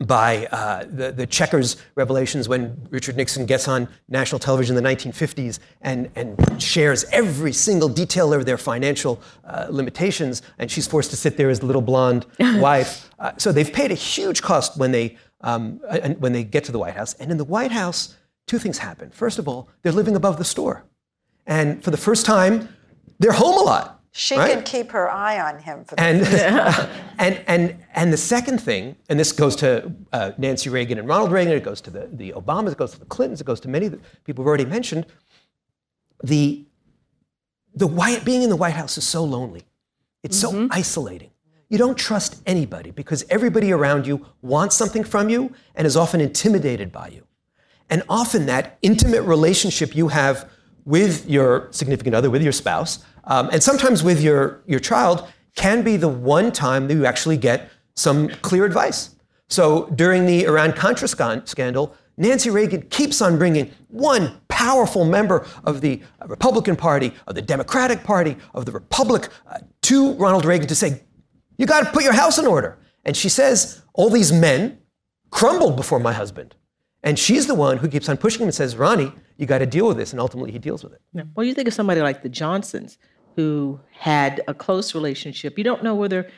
[0.00, 4.88] by uh, the, the checkers revelations when Richard Nixon gets on national television in the
[4.88, 11.10] 1950s and, and shares every single detail of their financial uh, limitations, and she's forced
[11.10, 13.10] to sit there as the little blonde wife.
[13.18, 16.72] Uh, so they've paid a huge cost when they, um, and when they get to
[16.72, 17.14] the White House.
[17.14, 19.10] And in the White House, two things happen.
[19.10, 20.84] First of all, they're living above the store.
[21.46, 22.68] And for the first time,
[23.18, 24.01] they're home a lot.
[24.14, 24.52] She right?
[24.52, 26.22] can keep her eye on him for the And,
[27.18, 31.32] and, and, and the second thing, and this goes to uh, Nancy Reagan and Ronald
[31.32, 33.68] Reagan, it goes to the, the Obamas, it goes to the Clintons, it goes to
[33.68, 35.06] many of the people we've already mentioned.
[36.22, 36.66] The,
[37.74, 39.62] the White, being in the White House is so lonely.
[40.22, 41.30] It's so isolating.
[41.70, 46.20] You don't trust anybody because everybody around you wants something from you and is often
[46.20, 47.26] intimidated by you.
[47.88, 50.50] And often that intimate relationship you have
[50.84, 55.82] with your significant other, with your spouse, um, and sometimes with your, your child, can
[55.82, 59.16] be the one time that you actually get some clear advice.
[59.48, 65.80] So during the Iran Contra scandal, Nancy Reagan keeps on bringing one powerful member of
[65.80, 70.74] the Republican Party, of the Democratic Party, of the Republic uh, to Ronald Reagan to
[70.74, 71.02] say,
[71.56, 72.78] You got to put your house in order.
[73.04, 74.78] And she says, All these men
[75.30, 76.54] crumbled before my husband.
[77.02, 79.66] And she's the one who keeps on pushing him and says, Ronnie, you got to
[79.66, 80.12] deal with this.
[80.12, 81.00] And ultimately, he deals with it.
[81.34, 82.98] Well, you think of somebody like the Johnsons
[83.36, 85.58] who had a close relationship.
[85.58, 86.30] You don't know whether,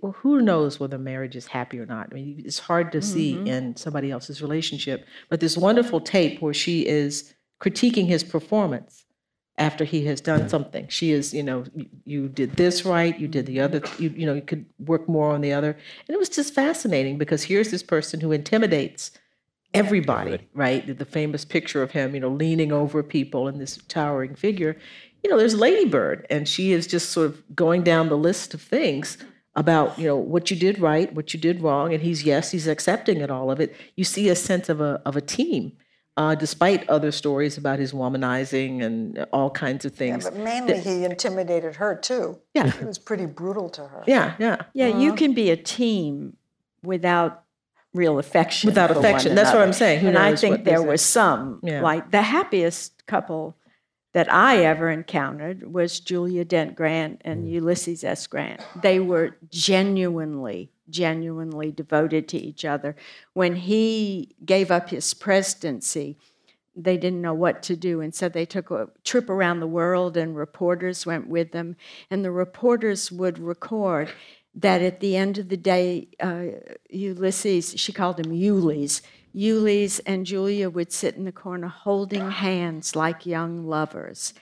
[0.00, 2.08] well, who knows whether marriage is happy or not.
[2.10, 3.46] I mean, it's hard to see mm-hmm.
[3.46, 5.06] in somebody else's relationship.
[5.28, 9.04] But this wonderful tape where she is critiquing his performance
[9.58, 10.88] after he has done something.
[10.88, 14.24] She is, you know, you, you did this right, you did the other, you, you
[14.24, 15.72] know, you could work more on the other.
[16.08, 19.10] And it was just fascinating because here's this person who intimidates
[19.74, 20.98] everybody, right?
[20.98, 24.76] The famous picture of him, you know, leaning over people in this towering figure.
[25.22, 28.62] You know, there's Ladybird, and she is just sort of going down the list of
[28.62, 29.18] things
[29.56, 32.66] about you know what you did right, what you did wrong, and he's yes, he's
[32.66, 33.74] accepting it all of it.
[33.96, 35.72] You see a sense of a of a team,
[36.16, 40.24] uh, despite other stories about his womanizing and all kinds of things.
[40.24, 42.38] Yeah, But mainly, he intimidated her too.
[42.54, 42.70] Yeah.
[42.70, 44.04] he was pretty brutal to her.
[44.06, 44.62] yeah, yeah.
[44.72, 46.36] Yeah, you can be a team
[46.82, 47.44] without
[47.92, 48.68] real affection.
[48.68, 49.30] Without affection.
[49.30, 50.00] one That's what I'm saying.
[50.00, 50.86] Who and I think there say.
[50.86, 51.60] was some.
[51.62, 51.82] Yeah.
[51.82, 53.56] Like the happiest couple
[54.12, 58.26] that I ever encountered was Julia Dent Grant and Ulysses S.
[58.26, 58.60] Grant.
[58.82, 62.96] They were genuinely, genuinely devoted to each other.
[63.34, 66.18] When he gave up his presidency,
[66.74, 68.00] they didn't know what to do.
[68.00, 71.76] And so they took a trip around the world, and reporters went with them.
[72.10, 74.10] And the reporters would record
[74.54, 76.46] that at the end of the day, uh,
[76.88, 79.02] Ulysses, she called him Ules,
[79.34, 84.34] Ules and Julia would sit in the corner holding hands like young lovers.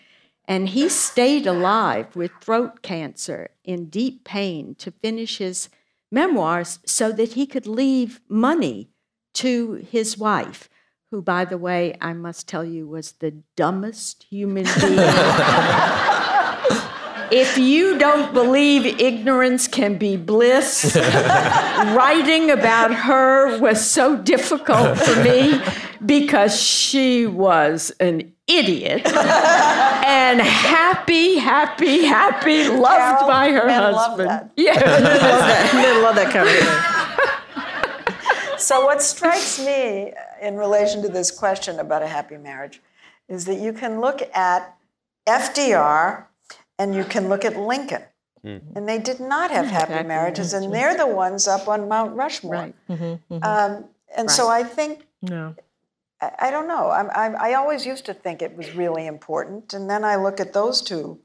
[0.46, 5.68] And he stayed alive with throat cancer in deep pain to finish his
[6.10, 8.88] memoirs so that he could leave money
[9.34, 10.70] to his wife,
[11.10, 14.98] who, by the way, I must tell you, was the dumbest human being.
[17.30, 25.22] if you don't believe ignorance can be bliss, writing about her was so difficult for
[25.22, 25.60] me
[26.04, 34.28] because she was an idiot and happy, happy, happy, loved Carol, by her husband.
[34.28, 34.50] that.
[34.56, 34.72] Yeah.
[34.72, 35.74] love that.
[35.74, 36.94] I love that kind of thing.
[38.58, 40.12] So, what strikes me
[40.42, 42.82] in relation to this question about a happy marriage
[43.28, 44.76] is that you can look at
[45.28, 46.24] FDR
[46.78, 48.02] and you can look at Lincoln.
[48.44, 52.16] And they did not have happy Happy marriages, and they're the ones up on Mount
[52.16, 52.72] Rushmore.
[52.88, 53.18] Right.
[53.42, 53.84] Um,
[54.16, 55.54] and so I think, No.
[56.22, 59.74] I, I don't know, I'm, I'm, I always used to think it was really important.
[59.74, 61.18] And then I look at those two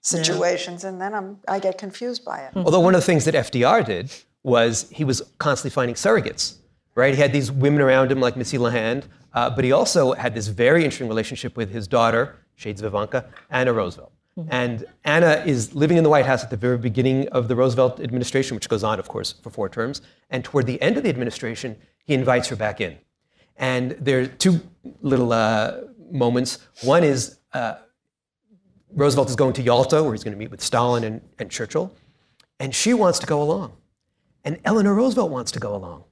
[0.00, 2.52] situations and then I'm, I get confused by it.
[2.56, 4.10] Although one of the things that FDR did
[4.42, 6.56] was he was constantly finding surrogates,
[6.94, 7.14] right?
[7.14, 10.48] He had these women around him like Missy LeHand, uh, but he also had this
[10.48, 14.11] very interesting relationship with his daughter, Shades of Ivanka, Anna Roosevelt.
[14.48, 18.00] And Anna is living in the White House at the very beginning of the Roosevelt
[18.00, 20.00] administration, which goes on, of course, for four terms.
[20.30, 22.96] And toward the end of the administration, he invites her back in.
[23.56, 24.60] And there are two
[25.02, 26.58] little uh, moments.
[26.82, 27.74] One is uh,
[28.94, 31.92] Roosevelt is going to Yalta, where he's going to meet with Stalin and, and Churchill,
[32.58, 33.72] and she wants to go along.
[34.44, 36.04] And Eleanor Roosevelt wants to go along.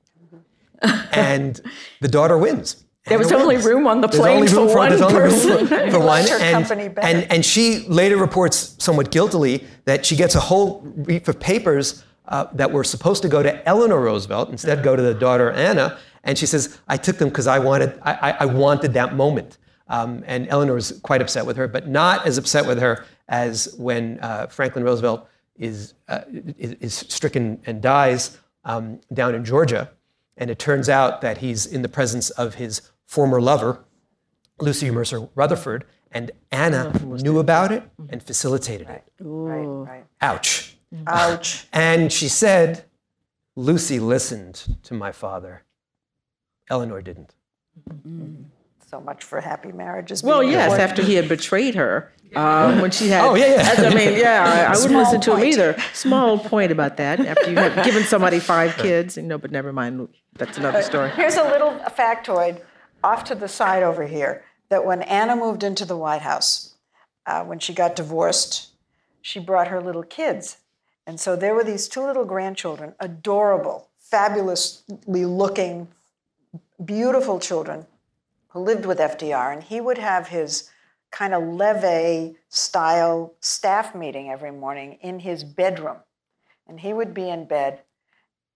[1.13, 1.61] and
[2.01, 2.85] the daughter wins.
[3.07, 3.67] There was only wins.
[3.67, 5.67] room on the plane only for room one there's only person.
[5.67, 6.25] for, for one.
[6.29, 11.41] And, and, and she later reports somewhat guiltily that she gets a whole reef of
[11.41, 15.51] papers uh, that were supposed to go to Eleanor Roosevelt, instead go to the daughter
[15.51, 15.99] Anna.
[16.25, 19.59] And she says, I took them because I wanted, I, I- I wanted that moment.
[19.89, 23.75] Um, and Eleanor was quite upset with her, but not as upset with her as
[23.77, 26.21] when uh, Franklin Roosevelt is, uh,
[26.59, 29.91] is, is stricken and dies um, down in Georgia.
[30.40, 33.85] And it turns out that he's in the presence of his former lover,
[34.59, 39.05] Lucy Mercer Rutherford, and Anna knew about it and facilitated it.
[39.20, 40.05] Right, right.
[40.20, 40.76] Ouch.
[41.07, 41.68] Ouch.
[41.72, 42.85] And she said,
[43.55, 45.62] Lucy listened to my father.
[46.68, 47.35] Eleanor didn't.
[48.90, 50.24] So much for happy marriages.
[50.24, 50.90] Well, yes, important.
[50.90, 53.24] after he had betrayed her, um, when she had.
[53.24, 53.88] Oh, yeah, yeah.
[53.88, 55.76] I mean, yeah, I, I wouldn't Small listen to him either.
[55.92, 57.20] Small point about that.
[57.20, 60.09] After you have given somebody five kids, you know, but never mind.
[60.35, 61.11] That's another story.
[61.11, 62.62] Here's a little factoid
[63.05, 66.74] off to the side over here that when Anna moved into the White House,
[67.26, 68.70] uh, when she got divorced,
[69.22, 70.57] she brought her little kids.
[71.07, 75.87] And so there were these two little grandchildren, adorable, fabulously looking,
[76.85, 77.87] beautiful children
[78.51, 79.53] who lived with FDR.
[79.53, 80.71] And he would have his
[81.11, 85.99] kind of levee style staff meeting every morning in his bedroom.
[86.67, 87.83] And he would be in bed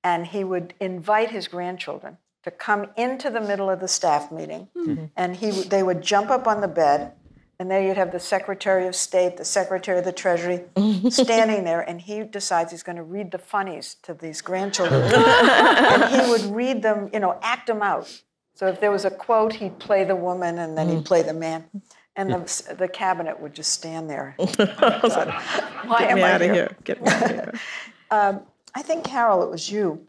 [0.05, 4.69] and he would invite his grandchildren to come into the middle of the staff meeting,
[4.77, 4.95] hmm.
[4.95, 5.05] Hmm.
[5.17, 7.13] and he they would jump up on the bed,
[7.59, 10.61] and there you'd have the Secretary of State, the Secretary of the Treasury,
[11.09, 16.05] standing there, and he decides he's going to read the funnies to these grandchildren, and
[16.15, 18.23] he would read them, you know, act them out.
[18.55, 21.35] So if there was a quote, he'd play the woman, and then he'd play the
[21.35, 21.65] man.
[22.17, 24.37] And the, the cabinet would just stand there.
[25.89, 26.55] Oh, Why Get am me I out of here?
[26.55, 26.77] here.
[26.85, 27.55] Get me out of here.
[28.77, 30.07] I think, Carol, it was you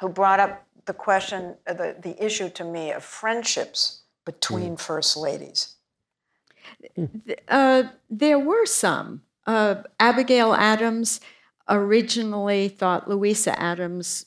[0.00, 5.16] who brought up the question, uh, the, the issue to me of friendships between first
[5.16, 5.76] ladies.
[7.48, 9.22] Uh, there were some.
[9.46, 11.20] Uh, Abigail Adams
[11.68, 14.26] originally thought Louisa Adams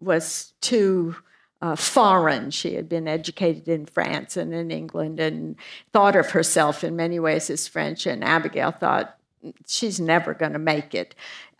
[0.00, 1.16] was too
[1.64, 2.50] uh, foreign.
[2.50, 5.56] She had been educated in France and in England and
[5.92, 8.06] thought of herself in many ways as French.
[8.06, 9.16] And Abigail thought
[9.66, 11.14] she's never going to make it.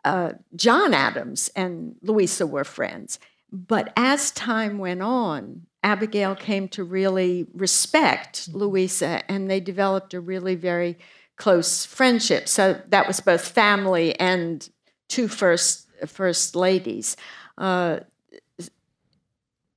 [0.05, 3.19] uh, John Adams and Louisa were friends.
[3.51, 10.21] But as time went on, Abigail came to really respect Louisa, and they developed a
[10.21, 10.99] really very
[11.37, 12.49] close friendship.
[12.49, 14.69] So that was both family and
[15.09, 17.17] two first first ladies.
[17.57, 18.01] Uh,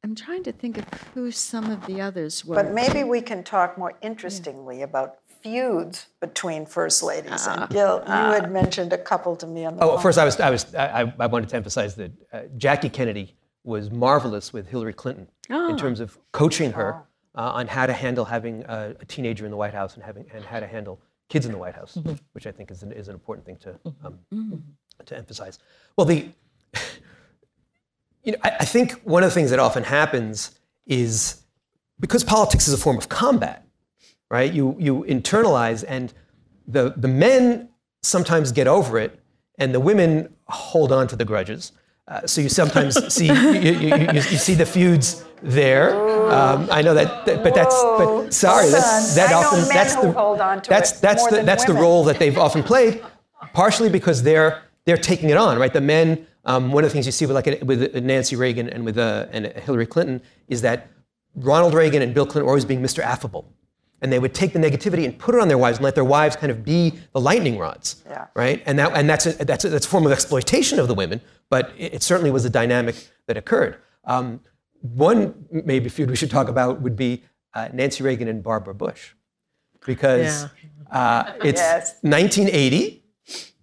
[0.04, 2.56] I'm trying to think of who some of the others were.
[2.56, 7.48] But maybe we can talk more interestingly about feuds between first ladies.
[7.48, 10.02] and Gil, you had mentioned a couple to me on the Oh, phone.
[10.02, 13.92] first, I was, I was, I, I wanted to emphasize that uh, Jackie Kennedy was
[13.92, 15.70] marvelous with Hillary Clinton Oh.
[15.70, 17.04] in terms of coaching her
[17.36, 20.26] uh, on how to handle having a, a teenager in the White House and having
[20.34, 21.98] and how to handle kids in the White House,
[22.34, 24.64] which I think is an, is an important thing to um,
[25.06, 25.60] to emphasize.
[25.98, 26.30] Well, the
[28.28, 30.52] you know, I, I think one of the things that often happens
[30.86, 31.44] is
[31.98, 33.66] because politics is a form of combat,
[34.30, 34.52] right?
[34.52, 36.14] You you internalize, and
[36.68, 37.70] the the men
[38.04, 39.18] sometimes get over it,
[39.58, 41.72] and the women hold on to the grudges.
[42.10, 45.94] Uh, so you sometimes see you, you, you, you, see the feuds there.
[46.32, 50.12] Um, I know that, that- but that's but sorry, that's that I often that's the
[50.12, 53.02] hold on to that's that's the that's the role that they've often played,
[53.54, 55.72] partially because they're they're taking it on, right?
[55.72, 56.28] The men.
[56.48, 59.28] Um, one of the things you see with like with Nancy Reagan and with uh,
[59.32, 60.90] and Hillary Clinton is that
[61.36, 63.00] Ronald Reagan and Bill Clinton were always being Mr.
[63.00, 63.44] Affable,
[64.02, 66.06] and they would take the negativity and put it on their wives and let their
[66.06, 68.28] wives kind of be the lightning rods, Yeah.
[68.34, 68.64] right?
[68.66, 71.20] And that and that's a, that's a, that's a form of exploitation of the women,
[71.50, 72.96] but it, it certainly was a dynamic
[73.28, 73.78] that occurred.
[74.06, 74.40] Um,
[74.82, 77.24] one maybe feud we should talk about would be
[77.56, 79.14] uh, Nancy Reagan and Barbara Bush,
[79.86, 80.46] because
[80.92, 81.96] uh, it's Yes.
[82.04, 83.04] 1980,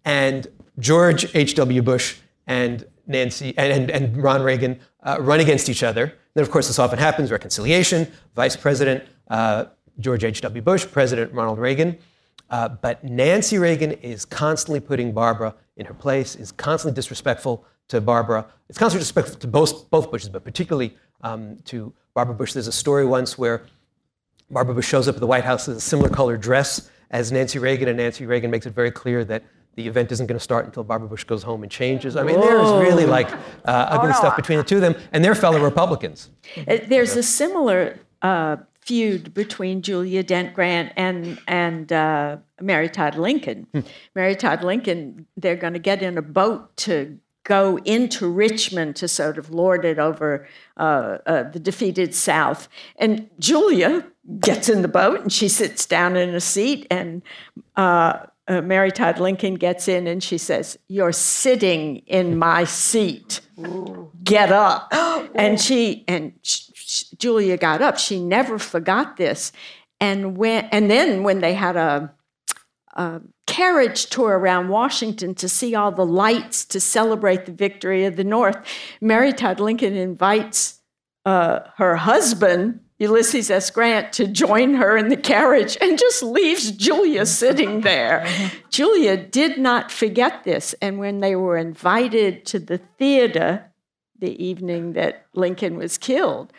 [0.04, 0.46] and
[0.78, 1.80] George H.W.
[1.82, 2.16] Bush
[2.46, 6.14] and Nancy and, and, and Ron Reagan uh, run against each other.
[6.34, 9.66] Then, of course, this often happens reconciliation, Vice President uh,
[10.00, 10.62] George H.W.
[10.62, 11.98] Bush, President Ronald Reagan.
[12.50, 18.00] Uh, but Nancy Reagan is constantly putting Barbara in her place, is constantly disrespectful to
[18.00, 18.46] Barbara.
[18.68, 22.52] It's constantly disrespectful to both, both Bushes, but particularly um, to Barbara Bush.
[22.52, 23.66] There's a story once where
[24.50, 27.58] Barbara Bush shows up at the White House in a similar colored dress as Nancy
[27.58, 29.42] Reagan, and Nancy Reagan makes it very clear that
[29.76, 32.16] the event isn't going to start until Barbara Bush goes home and changes.
[32.16, 33.30] I mean, there's really like
[33.64, 36.30] uh, ugly no, stuff between the two of them, and they're fellow Republicans.
[36.66, 43.16] Uh, There's a similar uh, feud between Julia Dent Grant and and uh, Mary Todd
[43.16, 43.66] Lincoln.
[44.14, 49.06] Mary Todd Lincoln, they're going to get in a boat to go into Richmond to
[49.06, 50.48] sort of lord it over
[50.78, 52.68] uh, uh, the defeated South.
[52.96, 54.06] And Julia
[54.40, 57.22] gets in the boat and she sits down in a seat and.
[58.46, 63.40] Uh, Mary Todd Lincoln gets in and she says, You're sitting in my seat.
[64.22, 64.88] Get up.
[65.34, 67.98] and she, and sh- sh- Julia got up.
[67.98, 69.52] She never forgot this.
[70.00, 72.12] And, when, and then when they had a,
[72.94, 78.16] a carriage tour around Washington to see all the lights to celebrate the victory of
[78.16, 78.56] the North,
[79.00, 80.80] Mary Todd Lincoln invites
[81.24, 83.70] uh, her husband, Ulysses S.
[83.70, 88.26] Grant, to join her in the carriage and just leaves Julia sitting there.
[88.70, 90.74] Julia did not forget this.
[90.80, 93.70] And when they were invited to the theater
[94.18, 96.52] the evening that Lincoln was killed,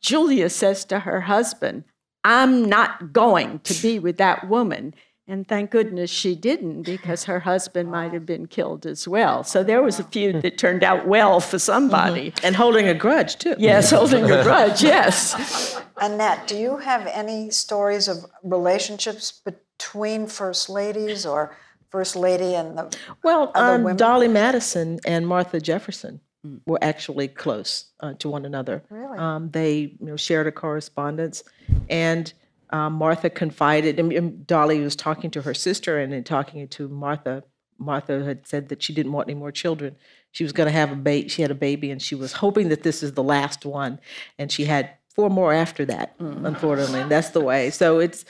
[0.00, 1.84] Julia says to her husband,
[2.24, 4.94] I'm not going to be with that woman.
[5.28, 9.42] And thank goodness she didn't, because her husband might have been killed as well.
[9.42, 12.32] So there was a feud that turned out well for somebody.
[12.44, 13.56] And holding a grudge, too.
[13.58, 15.80] Yes, holding a grudge, yes.
[15.96, 21.56] Annette, do you have any stories of relationships between first ladies or
[21.90, 23.96] first lady and the Well, other um, women?
[23.96, 26.20] Dolley Madison and Martha Jefferson
[26.66, 28.84] were actually close uh, to one another.
[28.90, 29.18] Really?
[29.18, 31.42] Um, they you know, shared a correspondence,
[31.90, 32.32] and
[32.76, 33.98] um, Martha confided.
[33.98, 37.42] And, and Dolley was talking to her sister, and then talking to Martha.
[37.78, 39.96] Martha had said that she didn't want any more children.
[40.32, 41.28] She was going to have a baby.
[41.28, 44.00] She had a baby, and she was hoping that this is the last one.
[44.38, 47.00] And she had four more after that, unfortunately.
[47.00, 47.70] And that's the way.
[47.70, 48.24] So it's,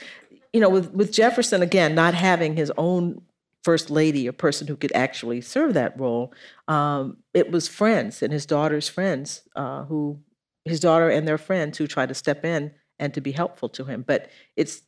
[0.53, 3.21] you know, with with Jefferson again not having his own
[3.63, 6.33] first lady, a person who could actually serve that role.
[6.69, 10.19] Um, it was friends and his daughter's friends uh, who,
[10.63, 13.85] his daughter and their friends who tried to step in and to be helpful to
[13.85, 14.03] him.
[14.05, 14.81] But it's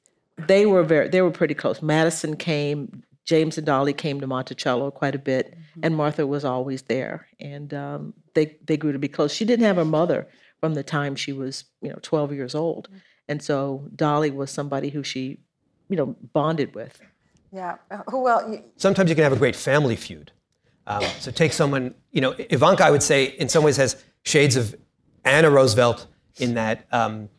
[0.47, 1.82] they were very they were pretty close.
[1.82, 6.84] Madison came, James and Dolley came to Monticello quite a bit, and Martha was always
[6.84, 9.34] there, and um, they they grew to be close.
[9.34, 10.28] She didn't have her mother
[10.60, 12.89] from the time she was you know 12 years old,
[13.28, 15.39] and so Dolley was somebody who she
[15.89, 16.99] you know bonded with.
[17.51, 17.76] yeah?
[18.10, 18.43] Who else?
[18.51, 20.32] you- Sometimes you can have a great family feud.
[20.88, 24.55] Um, so take someone, you know, Ivanka, I would say, in some ways has shades
[24.55, 24.76] of
[25.24, 26.07] Anna Roosevelt
[26.38, 27.30] in that, um,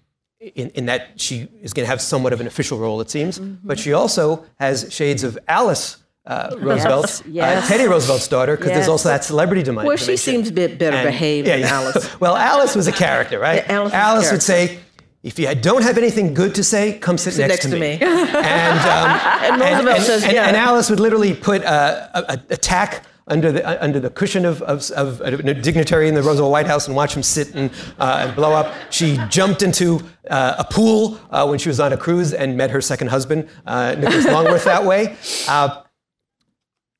[0.41, 3.39] in, in that she is going to have somewhat of an official role, it seems.
[3.39, 7.65] But she also has shades of Alice uh, Roosevelt, Yes, yes.
[7.65, 9.89] Uh, Teddy Roosevelt's daughter, because there's also that celebrity dimension.
[9.89, 11.67] Well, she seems a bit better And- behaved yeah, than.
[11.67, 12.21] Alice.
[12.21, 13.65] well, Alice was a character, right?
[13.67, 14.79] Yeah, Alice was a would say,
[15.23, 17.99] if you don't have anything good to say, come sit, Sit next, next to me.
[18.01, 19.21] And, um,
[19.53, 20.47] And Roosevelt and, says, and, yeah.
[20.47, 24.11] and Alice would literally put uh, a, a, a tack under the, uh, under the
[24.11, 27.55] cushion of, of, of a dignitary in the Roosevelt White House and watch him sit
[27.55, 28.75] and, uh, and blow up.
[28.91, 32.71] She jumped into uh, a pool uh, when she was on a cruise and met
[32.71, 35.17] her second husband, uh, Nicholas Longworth, that way.
[35.49, 35.83] Uh,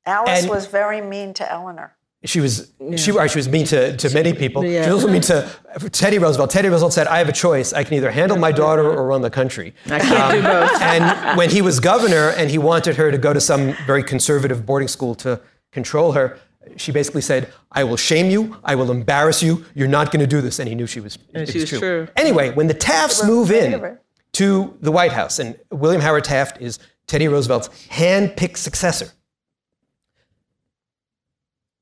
[0.07, 1.95] Alice was very mean to Eleanor.
[2.25, 4.65] she was she, or she was mean to, to many people.
[4.65, 4.85] Yeah.
[4.85, 5.49] She was also mean to
[5.91, 6.51] Teddy Roosevelt.
[6.51, 7.73] Teddy Roosevelt said, "I have a choice.
[7.73, 10.81] I can either handle my daughter or run the country." I can't do both.
[10.81, 14.67] And when he was governor and he wanted her to go to some very conservative
[14.67, 15.41] boarding school to
[15.73, 16.39] control her,
[16.77, 18.57] she basically said, "I will shame you.
[18.65, 19.65] I will embarrass you.
[19.75, 21.19] You're not going to do this." And he knew she was.
[21.35, 22.09] And she was true.
[22.17, 23.99] Anyway, when the Tafts move in
[24.33, 29.11] to the White House, and William Howard Taft is Teddy Roosevelt's hand-picked successor,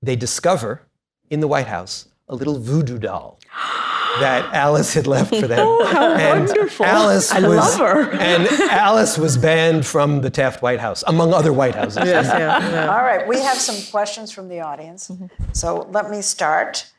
[0.01, 0.83] they discover
[1.29, 3.39] in the White House a little voodoo doll
[4.21, 5.59] that Alice had left for them.
[5.69, 6.87] Oh, how and wonderful.
[6.87, 8.11] Alice I was, love her.
[8.13, 12.05] and Alice was banned from the Taft White House, among other White Houses.
[12.05, 12.87] Yes, yeah, yeah.
[12.95, 15.11] All right, we have some questions from the audience.
[15.53, 16.91] So let me start.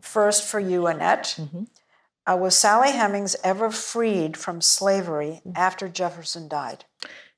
[0.00, 1.38] First for you, Annette.
[2.26, 6.84] Uh, was Sally Hemings ever freed from slavery after Jefferson died?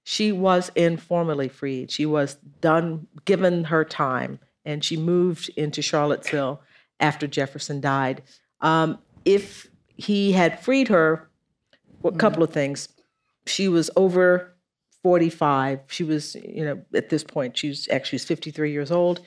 [0.03, 1.91] she was informally freed.
[1.91, 6.61] She was done, given her time, and she moved into Charlottesville
[6.99, 8.23] after Jefferson died.
[8.61, 11.29] Um, if he had freed her,
[12.03, 12.89] well, a couple of things.
[13.47, 14.55] She was over
[15.03, 15.81] 45.
[15.89, 19.21] She was, you know, at this point, she was actually she was 53 years old.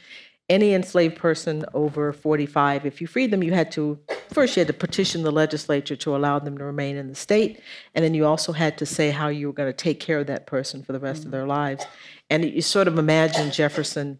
[0.49, 3.97] Any enslaved person over 45, if you freed them, you had to
[4.29, 7.61] first you had to petition the legislature to allow them to remain in the state,
[7.95, 10.27] and then you also had to say how you were going to take care of
[10.27, 11.31] that person for the rest of mm.
[11.31, 11.85] their lives.
[12.29, 14.19] And you sort of imagine Jefferson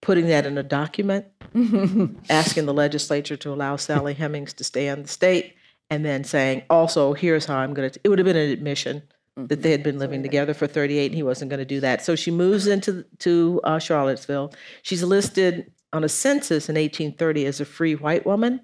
[0.00, 1.26] putting that in a document,
[2.30, 5.54] asking the legislature to allow Sally Hemings to stay in the state,
[5.90, 8.00] and then saying, also, here's how I'm going to.
[8.02, 9.02] It would have been an admission
[9.36, 12.02] that they had been living together for 38, and he wasn't going to do that.
[12.02, 14.52] So she moves into to uh, Charlottesville.
[14.82, 18.60] She's listed on a census in 1830 as a free white woman,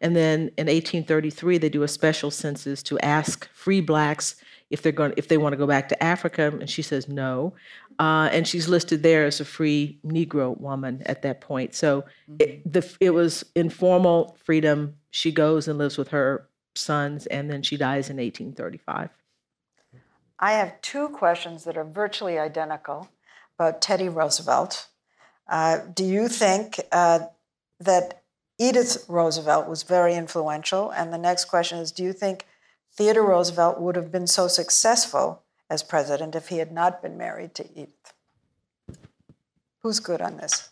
[0.00, 4.36] and then in 1833 they do a special census to ask free blacks
[4.68, 7.54] if they're going if they want to go back to Africa, and she says no.
[7.98, 11.74] Uh, and she's listed there as a free Negro woman at that point.
[11.74, 12.04] So
[12.38, 14.96] it, the, it was informal freedom.
[15.10, 19.10] She goes and lives with her sons, and then she dies in 1835.
[20.38, 23.08] I have two questions that are virtually identical
[23.58, 24.88] about Teddy Roosevelt.
[25.48, 27.20] Uh, do you think uh,
[27.80, 28.22] that
[28.58, 30.90] Edith Roosevelt was very influential?
[30.90, 32.44] And the next question is Do you think
[32.92, 37.54] Theodore Roosevelt would have been so successful as president if he had not been married
[37.56, 38.14] to Edith?
[39.82, 40.70] Who's good on this?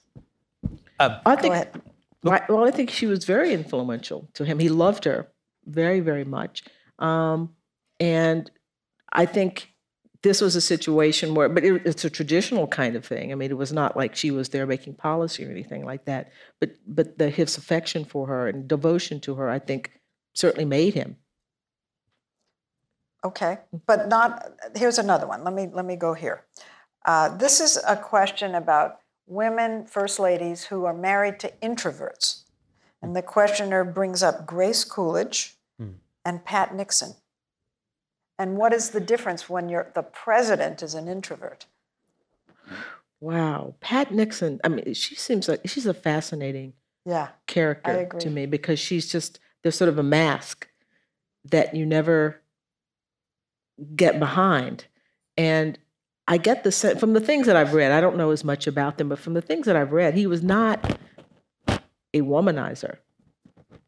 [0.99, 1.83] I think, ahead.
[2.23, 4.59] right, well, I think she was very influential to him.
[4.59, 5.29] He loved her
[5.67, 6.65] very, very much.
[6.99, 7.55] Um,
[8.01, 8.51] and
[9.13, 9.75] I think
[10.23, 13.31] this was a situation where, but it, it's a traditional kind of thing.
[13.31, 16.33] I mean, it was not like she was there making policy or anything like that.
[16.61, 19.93] But but the his affection for her and devotion to her, I think,
[20.33, 21.17] certainly made him.
[23.25, 24.53] Okay, but not.
[24.77, 25.45] Here's another one.
[25.45, 26.45] Let me let me go here.
[27.05, 32.43] Uh, this is a question about women first ladies who are married to introverts,
[33.01, 35.57] and the questioner brings up Grace Coolidge
[36.25, 37.15] and Pat Nixon.
[38.39, 41.67] And what is the difference when you're the president is an introvert?
[43.21, 44.61] Wow, Pat Nixon.
[44.65, 46.75] I mean, she seems like she's a fascinating
[47.07, 50.69] Yeah, character to me because she's just there's sort of a mask
[51.45, 52.41] that you never
[53.97, 54.87] get behind
[55.37, 55.79] and
[56.29, 58.67] i get the sense from the things that i've read i don't know as much
[58.67, 60.99] about them but from the things that i've read he was not
[61.69, 62.99] a womanizer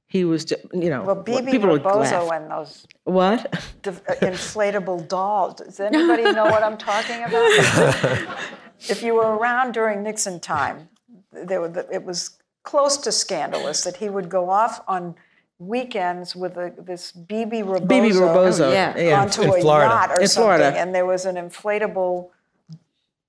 [0.09, 2.32] he was just you know well, Bebe people would laugh.
[2.32, 5.55] and those what uh, inflatable dolls.
[5.57, 8.28] Does anybody know what I'm talking about?
[8.89, 10.89] if you were around during Nixon time,
[11.32, 15.16] there were, it was close to scandalous that he would go off on
[15.59, 18.97] weekends with a, this Bebe Rebozo, Bebe Rebozo oh, yeah.
[18.99, 19.21] yeah.
[19.23, 19.89] onto In a Florida.
[19.89, 20.79] yacht or In something, Florida.
[20.79, 22.29] and there was an inflatable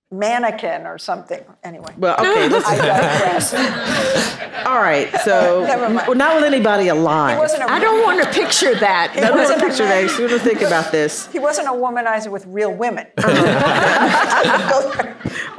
[0.10, 1.44] mannequin or something.
[1.64, 6.08] Anyway, well okay let's, I all right so Never mind.
[6.08, 9.12] well, not with anybody alive He wasn't a, I don't want to picture that.
[9.18, 10.10] I don't want to picture that.
[10.10, 11.28] So we don't think about this.
[11.28, 13.08] he wasn't a womanizer with real women.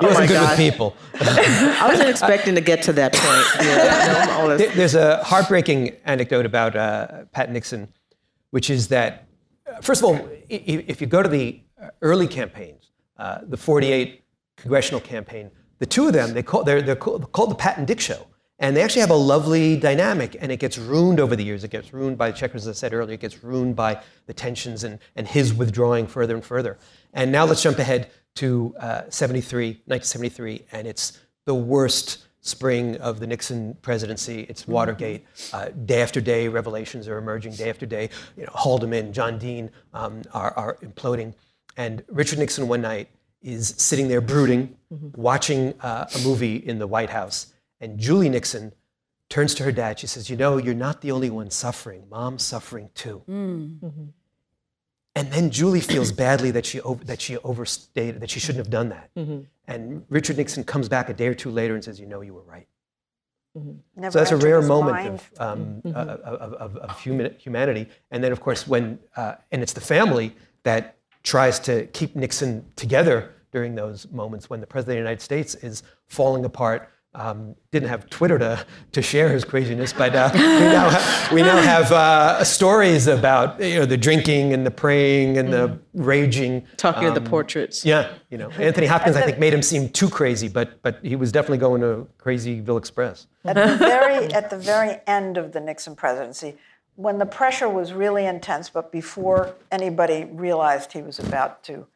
[0.00, 0.50] He wasn't my good God.
[0.50, 0.96] with people.
[1.20, 3.66] I wasn't expecting to get to that point.
[3.66, 7.88] Yeah, There- There's a heartbreaking anecdote about uh, Pat Nixon,
[8.50, 9.26] which is that,
[9.66, 10.20] uh, first of all, i-
[10.50, 11.60] i- if you go to the
[12.02, 14.22] early campaigns, uh, the 48
[14.56, 15.50] congressional campaign.
[15.78, 18.26] The two of them, they call, they're, they're called the Pat and Dick Show.
[18.60, 21.62] And they actually have a lovely dynamic, and it gets ruined over the years.
[21.62, 23.14] It gets ruined by the checkers, as I said earlier.
[23.14, 26.76] It gets ruined by the tensions and, and his withdrawing further and further.
[27.12, 33.20] And now let's jump ahead to uh, 73, 1973, and it's the worst spring of
[33.20, 34.46] the Nixon presidency.
[34.48, 34.72] It's mm-hmm.
[34.72, 35.26] Watergate.
[35.52, 37.52] Uh, day after day, revelations are emerging.
[37.52, 41.34] Day after day, you know, Haldeman, John Dean um, are, are imploding.
[41.76, 43.08] And Richard Nixon one night
[43.42, 45.20] is sitting there brooding, mm-hmm.
[45.20, 47.52] watching uh, a movie in the White House.
[47.80, 48.72] And Julie Nixon
[49.28, 49.98] turns to her dad.
[49.98, 52.04] She says, You know, you're not the only one suffering.
[52.10, 53.22] Mom's suffering too.
[53.28, 53.80] Mm.
[53.80, 54.04] Mm-hmm.
[55.18, 58.70] And then Julie feels badly that she, over, that she overstated, that she shouldn't have
[58.70, 59.10] done that.
[59.16, 59.40] Mm-hmm.
[59.66, 62.34] And Richard Nixon comes back a day or two later and says, You know, you
[62.34, 62.68] were right.
[63.58, 64.04] Mm-hmm.
[64.10, 65.96] So that's a rare moment of, um, mm-hmm.
[65.96, 67.88] uh, of, of, of humanity.
[68.12, 72.64] And then, of course, when, uh, and it's the family that tries to keep Nixon
[72.76, 76.90] together during those moments when the President of the United States is falling apart.
[77.14, 81.42] Um, didn't have Twitter to, to share his craziness, but uh, we now have, we
[81.42, 86.66] now have uh, stories about you know the drinking and the praying and the raging.
[86.76, 87.84] Talking um, of the portraits.
[87.84, 91.16] Yeah, you know Anthony Hopkins, I think, made him seem too crazy, but but he
[91.16, 93.26] was definitely going to Crazyville Express.
[93.44, 96.56] At the very at the very end of the Nixon presidency,
[96.98, 101.86] when the pressure was really intense, but before anybody realized he was about to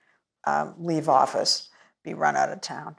[0.47, 1.71] um, leave office,
[2.05, 2.95] be run out of town,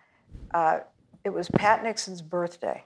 [0.53, 0.79] uh,
[1.23, 2.85] it was Pat Nixon's birthday.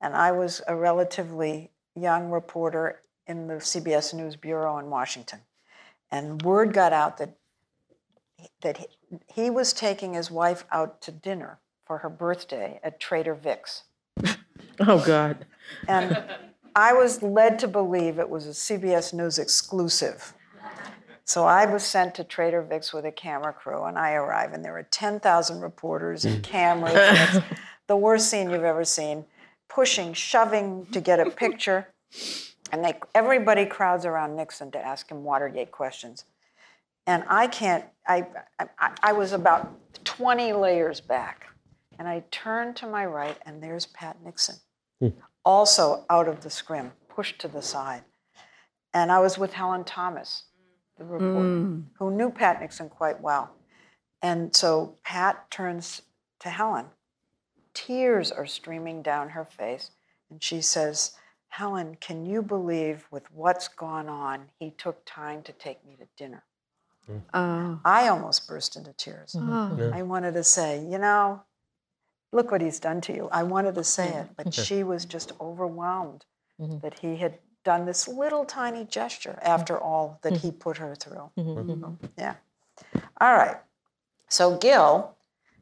[0.00, 5.40] And I was a relatively young reporter in the CBS News Bureau in Washington.
[6.10, 7.36] And word got out that,
[8.62, 8.86] that he,
[9.26, 13.82] he was taking his wife out to dinner for her birthday at Trader Vic's.
[14.80, 15.46] oh, God.
[15.86, 16.22] And
[16.74, 20.34] I was led to believe it was a CBS News exclusive.
[21.28, 24.64] So I was sent to Trader Vic's with a camera crew, and I arrive, and
[24.64, 26.94] there are 10,000 reporters and cameras.
[26.96, 27.44] and
[27.86, 29.26] the worst scene you've ever seen,
[29.68, 31.88] pushing, shoving to get a picture.
[32.72, 36.24] And they, everybody crowds around Nixon to ask him Watergate questions.
[37.06, 38.26] And I can't, I,
[38.58, 39.70] I, I was about
[40.04, 41.46] 20 layers back.
[41.98, 44.56] And I turn to my right, and there's Pat Nixon.
[45.00, 45.08] Hmm
[45.48, 48.02] also out of the scrim, pushed to the side.
[48.92, 50.44] And I was with Helen Thomas,
[50.98, 51.84] the reporter, mm.
[51.98, 53.50] who knew Pat Nixon quite well.
[54.20, 56.02] And so Pat turns
[56.40, 56.86] to Helen.
[57.74, 59.90] Tears are streaming down her face.
[60.30, 61.12] And she says,
[61.48, 66.06] Helen, can you believe with what's gone on, he took time to take me to
[66.16, 66.44] dinner?
[67.10, 67.22] Mm.
[67.32, 69.34] Uh, I almost burst into tears.
[69.36, 69.80] Mm-hmm.
[69.80, 69.90] Yeah.
[69.94, 71.42] I wanted to say, you know,
[72.32, 73.28] look what he's done to you.
[73.32, 76.26] I wanted to say it, but she was just overwhelmed
[76.60, 76.78] mm-hmm.
[76.80, 77.38] that he had
[77.68, 81.30] done this little tiny gesture after all that he put her through.
[81.36, 81.70] Mm-hmm.
[81.70, 82.06] mm-hmm.
[82.16, 82.36] Yeah.
[83.20, 83.58] All right.
[84.30, 85.14] So, Gil,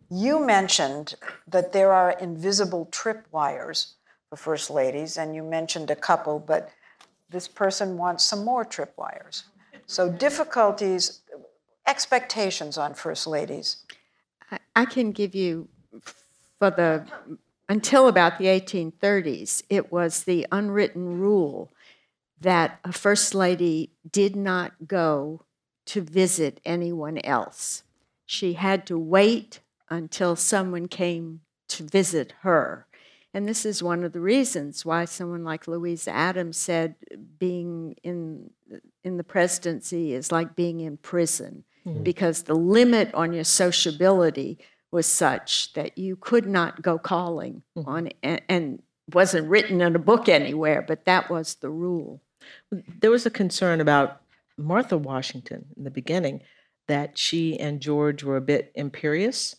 [0.08, 1.16] you mentioned
[1.48, 3.94] that there are invisible tripwires
[4.28, 6.70] for first ladies, and you mentioned a couple, but
[7.28, 9.42] this person wants some more tripwires.
[9.86, 11.22] So, difficulties,
[11.88, 13.78] expectations on first ladies.
[14.76, 15.66] I can give you
[16.60, 17.04] for the
[17.68, 21.72] until about the 1830s, it was the unwritten rule
[22.40, 25.42] that a first lady did not go
[25.86, 27.82] to visit anyone else.
[28.26, 32.86] She had to wait until someone came to visit her.
[33.32, 36.94] And this is one of the reasons why someone like Louisa Adams said
[37.38, 38.50] being in,
[39.04, 42.02] in the presidency is like being in prison, mm-hmm.
[42.02, 44.58] because the limit on your sociability
[44.90, 47.88] was such that you could not go calling mm-hmm.
[47.88, 48.82] on and, and
[49.12, 52.22] wasn't written in a book anywhere, but that was the rule.
[52.70, 54.22] There was a concern about
[54.56, 56.42] Martha Washington in the beginning
[56.88, 59.56] that she and George were a bit imperious.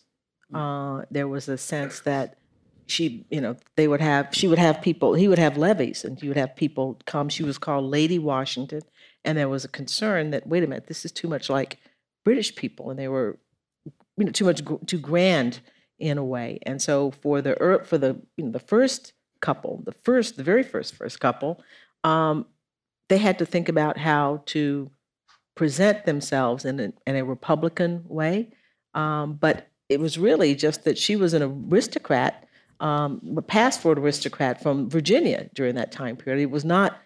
[0.52, 1.02] Mm.
[1.02, 2.38] Uh, there was a sense that
[2.86, 6.18] she, you know, they would have, she would have people, he would have levees and
[6.18, 7.28] he would have people come.
[7.28, 8.80] She was called Lady Washington.
[9.24, 11.78] And there was a concern that, wait a minute, this is too much like
[12.24, 12.88] British people.
[12.88, 13.38] And they were
[14.18, 15.60] you know too much too grand
[15.98, 16.58] in a way.
[16.62, 20.62] And so for the for the you know the first couple, the first the very
[20.62, 21.62] first first couple,
[22.04, 22.46] um,
[23.08, 24.90] they had to think about how to
[25.54, 28.50] present themselves in a, in a Republican way.
[28.94, 32.46] Um, but it was really just that she was an aristocrat,
[32.80, 36.42] um, a passport aristocrat from Virginia during that time period.
[36.42, 36.98] It was not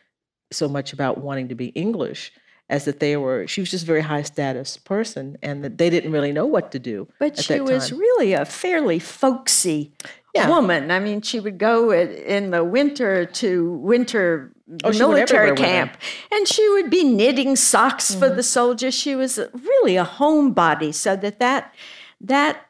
[0.51, 2.33] so much about wanting to be English
[2.69, 5.91] as that they were she was just a very high status person and that they
[5.91, 9.93] didn't really know what to do but she was really a fairly folksy
[10.35, 10.49] yeah.
[10.49, 14.53] woman i mean she would go in the winter to winter
[14.85, 15.97] oh, military camp.
[16.31, 18.21] And she would be knitting socks mm-hmm.
[18.21, 18.95] for the soldiers.
[18.95, 20.95] She was really a homebody.
[20.95, 21.75] So that that
[22.21, 22.67] that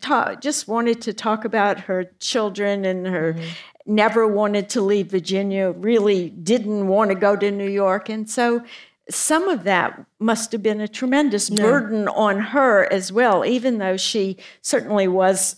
[0.00, 3.36] ta- just wanted to talk about her children and her
[3.86, 8.08] never wanted to leave Virginia, really didn't want to go to New York.
[8.08, 8.64] And so
[9.10, 13.98] some of that must have been a tremendous burden on her as well, even though
[13.98, 15.56] she certainly was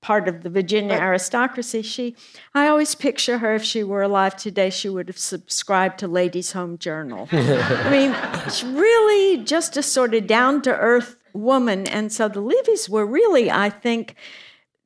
[0.00, 1.82] part of the Virginia aristocracy.
[1.82, 2.16] She,
[2.54, 6.52] I always picture her if she were alive today, she would have subscribed to Ladies'
[6.52, 7.28] Home Journal.
[7.32, 11.86] I mean, she's really just a sort of down to earth woman.
[11.86, 14.14] And so the levees were really, I think,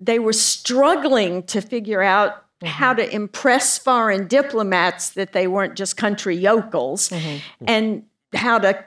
[0.00, 2.66] they were struggling to figure out mm-hmm.
[2.66, 7.64] how to impress foreign diplomats that they weren't just country yokels mm-hmm.
[7.66, 8.84] and how to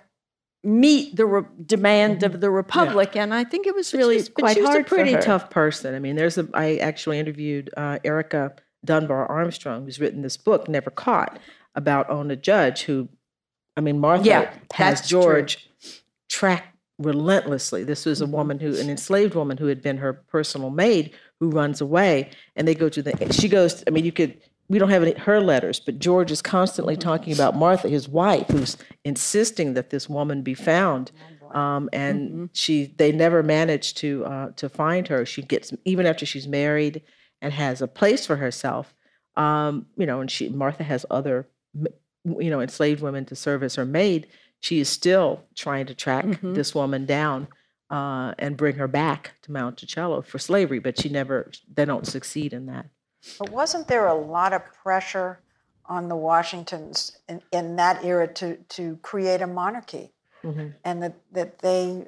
[0.63, 4.53] meet the re- demand of the republic and i think it was really but quite
[4.55, 5.95] she was hard a pretty tough person.
[5.95, 6.47] I mean, there's a.
[6.53, 8.53] I actually interviewed uh, Erica
[8.85, 11.39] Dunbar Armstrong, who's written this book, Never Caught,
[11.73, 13.09] about Ona Judge, who,
[13.75, 15.21] I mean, Martha Yeah, has that's true.
[15.21, 15.69] George
[16.29, 17.83] tracked relentlessly.
[17.83, 18.33] This was a Mm-hmm.
[18.33, 22.67] woman who, an enslaved woman who had been her personal maid, who runs away, and
[22.67, 23.33] they go to the.
[23.33, 23.83] She goes.
[23.87, 24.39] I mean, you could.
[24.71, 28.47] We don't have any her letters, but George is constantly talking about Martha, his wife,
[28.47, 31.11] who's insisting that this woman be found.
[31.53, 32.45] Um, and Mm-hmm.
[32.53, 35.25] she, they never managed to uh, to find her.
[35.25, 37.01] She gets even after she's married
[37.41, 38.93] and has a place for herself.
[39.35, 41.47] Um, you know, and she Martha has other,
[42.23, 44.27] you know, enslaved women to serve as her maid.
[44.61, 46.53] She is still trying to track Mm-hmm.
[46.53, 47.47] this woman down
[47.89, 51.51] uh, and bring her back to Monticello for slavery, but she never.
[51.75, 52.85] They don't succeed in that.
[53.39, 55.39] But wasn't there a lot of pressure
[55.85, 60.11] on the Washingtons in, in that era to, to create a monarchy?
[60.83, 62.07] And that, that they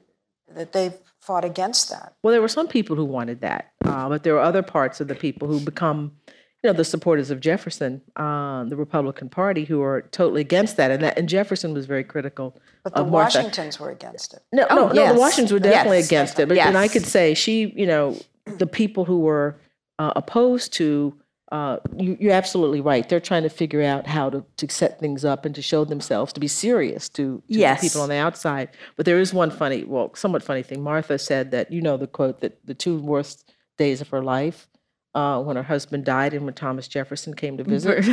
[0.55, 0.91] that they
[1.22, 2.14] fought against that.
[2.24, 5.07] Well, there were some people who wanted that, uh, but there were other parts of
[5.07, 9.84] the people who become, you know, the supporters of Jefferson, uh, the Republican Party, who
[9.84, 10.89] are totally against that.
[10.89, 13.38] And that and Jefferson was very critical But the Martha.
[13.38, 14.41] Washingtons were against it.
[14.51, 15.14] No, Oh, no, no.
[15.14, 16.07] The Washingtons were definitely Yes.
[16.07, 16.47] against it.
[16.49, 18.18] But and I could say she, you know,
[18.57, 19.59] the people who were
[20.00, 21.16] uh, opposed to.
[21.52, 23.08] Uh, you, you're absolutely right.
[23.08, 26.34] They're trying to figure out how to, to set things up and to show themselves
[26.34, 27.82] to be serious to, to Yes.
[27.82, 28.70] people on the outside.
[28.96, 30.82] But there is one funny, well, somewhat funny thing.
[30.82, 34.68] Martha said that you know the quote that the two worst days of her life
[35.14, 38.04] uh, when her husband died and when Thomas Jefferson came to visit.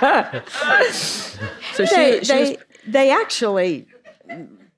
[1.74, 3.86] so she, they, she was they, they actually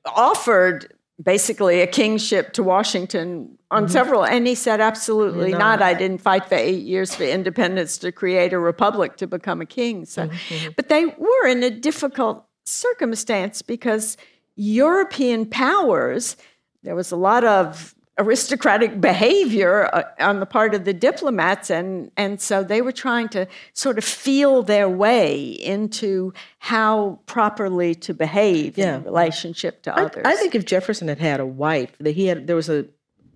[0.06, 0.92] offered
[1.22, 3.92] basically a kingship to Washington on mm-hmm.
[3.92, 5.80] several, and he said, absolutely not.
[5.80, 9.66] I didn't fight for eight years for independence to create a republic to become a
[9.66, 10.04] king.
[10.04, 10.70] So, mm-hmm, mm-hmm.
[10.76, 14.16] but they were in a difficult circumstance because
[14.56, 16.36] European powers,
[16.82, 22.10] there was a lot of aristocratic behavior uh, on the part of the diplomats and
[22.16, 28.12] and so they were trying to sort of feel their way into how properly to
[28.12, 28.96] behave Yeah.
[28.96, 30.22] in relationship to I, others.
[30.26, 32.84] I think if Jefferson had had a wife, that he had there was a,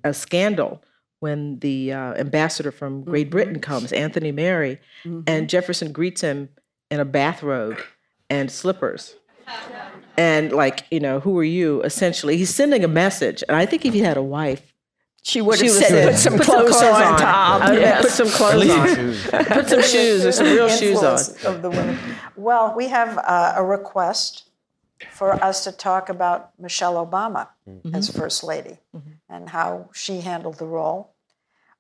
[0.05, 0.83] a scandal
[1.21, 4.79] when the uh, ambassador from Great Britain comes, Anthony Merry,
[5.27, 6.51] and Jefferson greets him
[6.91, 7.79] in a bathrobe
[8.29, 9.17] and slippers.
[10.19, 11.83] And like, you know, who are you?
[11.83, 13.45] Essentially, he's sending a message.
[13.49, 14.73] And I think if he had a wife,
[15.23, 18.03] she would have would said, say, "Put some clothes, on, Tom." Uh, Yes.
[18.03, 19.45] Put some clothes on.
[19.45, 21.19] Put some shoes or some real shoes on.
[21.53, 21.99] Of the women.
[22.37, 24.45] Well, we have uh, a request
[25.11, 27.49] for us to talk about Michelle Obama
[27.93, 28.79] as First Lady
[29.29, 31.13] and how she handled the role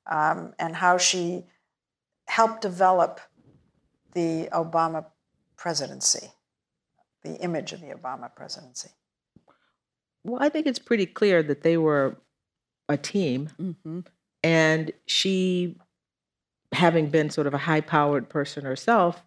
[0.06, 1.44] um, and how she
[2.26, 3.20] helped develop
[4.12, 5.06] the Obama
[5.56, 6.32] presidency,
[7.26, 8.90] the image of the Obama presidency.
[10.24, 12.16] Well, I think it's pretty clear that they were
[12.88, 13.50] a team.
[13.58, 14.06] Mhm.
[14.42, 15.78] And she,
[16.72, 19.22] having been sort of a high powered person herself,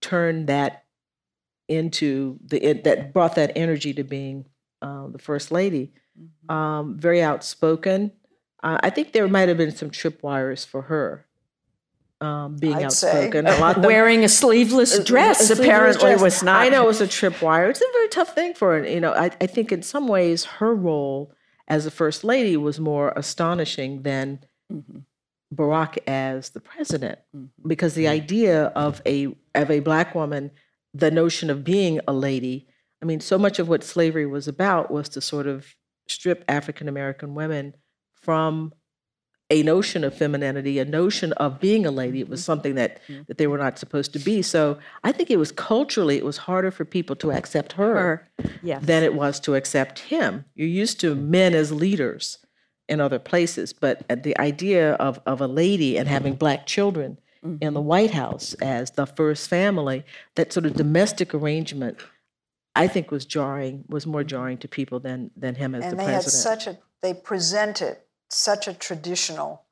[0.00, 0.84] turned that
[1.68, 4.46] into the, it, that brought that energy to being
[4.82, 5.92] uh, the first lady.
[6.18, 6.50] Mm-hmm.
[6.50, 8.12] Um, very outspoken.
[8.62, 11.26] Uh, I think there might have been some tripwires for her.
[12.22, 13.08] Um, being I'd say.
[13.08, 16.20] outspoken, a lot of them- Wearing a sleeveless a- a dress sleeveless apparently dress.
[16.20, 16.60] was not.
[16.60, 17.70] I know it was a tripwire.
[17.70, 18.86] It's a very tough thing for her.
[18.86, 21.32] You know, I, I think in some ways her role
[21.66, 24.40] as a first lady was more astonishing than
[25.54, 27.18] Barack as the president,
[27.66, 30.50] because the idea of a of a black woman,
[30.94, 32.66] the notion of being a lady.
[33.02, 35.74] I mean, so much of what slavery was about was to sort of
[36.06, 37.74] strip African American women
[38.14, 38.72] from
[39.50, 42.20] a notion of femininity, a notion of being a lady.
[42.20, 44.42] It was something that that they were not supposed to be.
[44.42, 48.28] So I think it was culturally, it was harder for people to accept her, Her,
[48.62, 48.84] yes.
[48.84, 50.44] than it was to accept him.
[50.54, 52.38] You're used to men as leaders
[52.88, 57.18] in other places, but uh, the idea of of a lady and having black children
[57.60, 61.96] in the White House as the first family, that sort of domestic arrangement
[62.76, 65.96] I think was jarring, was more jarring to people than than him as and the
[65.96, 66.24] they president.
[66.24, 67.96] had such a they presented
[68.32, 69.62] such a traditional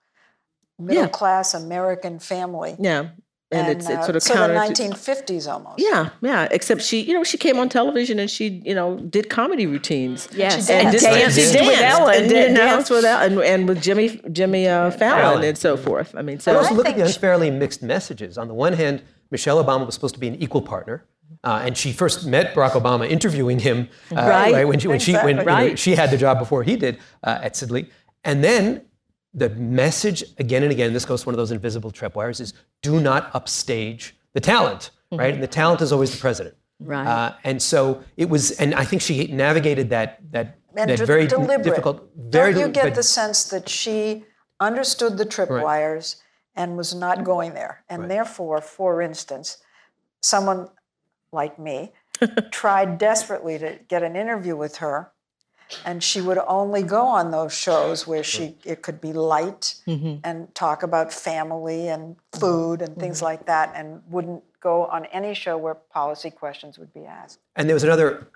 [0.79, 2.77] middle class American family.
[2.79, 3.09] yeah,
[3.51, 4.75] and, it's it's uh, sort of sort of counter.
[4.75, 5.79] to- 1950s almost.
[5.81, 6.47] yeah, yeah.
[6.51, 10.29] Except she, you know, she came on television and she, you know, did comedy routines.
[10.33, 11.05] Yes, And and danced.
[11.05, 14.91] danced danced with Ellen, and you danced with Ellen, and, and with Jimmy Jimmy uh,
[14.91, 15.45] Fallon Fallon.
[15.45, 16.15] and so forth.
[16.17, 18.37] I mean, But so also look at the think she- unfairly mixed messages.
[18.39, 21.05] On the one hand, Michelle Obama was supposed to be an equal partner.
[21.45, 24.67] Uh, and she first met Barack Obama interviewing him uh, Right.
[24.67, 25.41] when, she, when, she, when Exactly.
[25.41, 25.79] you know, Right.
[25.79, 27.89] she had the job before he did uh, at Sidley.
[28.25, 28.83] And then
[29.35, 33.01] the message again and again, this goes to one of those invisible tripwires, is do
[33.01, 35.35] not upstage the talent, right?
[35.35, 36.55] And the talent is always the president.
[36.81, 37.07] Right.
[37.07, 41.07] Uh, and so it was, and I think she navigated that that, and that de-
[41.07, 41.65] very deliberate.
[41.65, 44.25] difficult, very Don't you del- get but- the sense that she
[44.61, 46.17] understood the tripwires
[46.55, 49.59] and was not going there, and therefore, for instance,
[50.23, 50.69] someone
[51.33, 51.93] like me
[52.51, 55.13] tried desperately to get an interview with her,
[55.85, 60.17] and she would only go on those shows where she it could be light mm-hmm.
[60.25, 63.27] and talk about family and food and things mm-hmm.
[63.27, 67.39] like that, and wouldn't go on any show where policy questions would be asked.
[67.57, 68.29] And there was another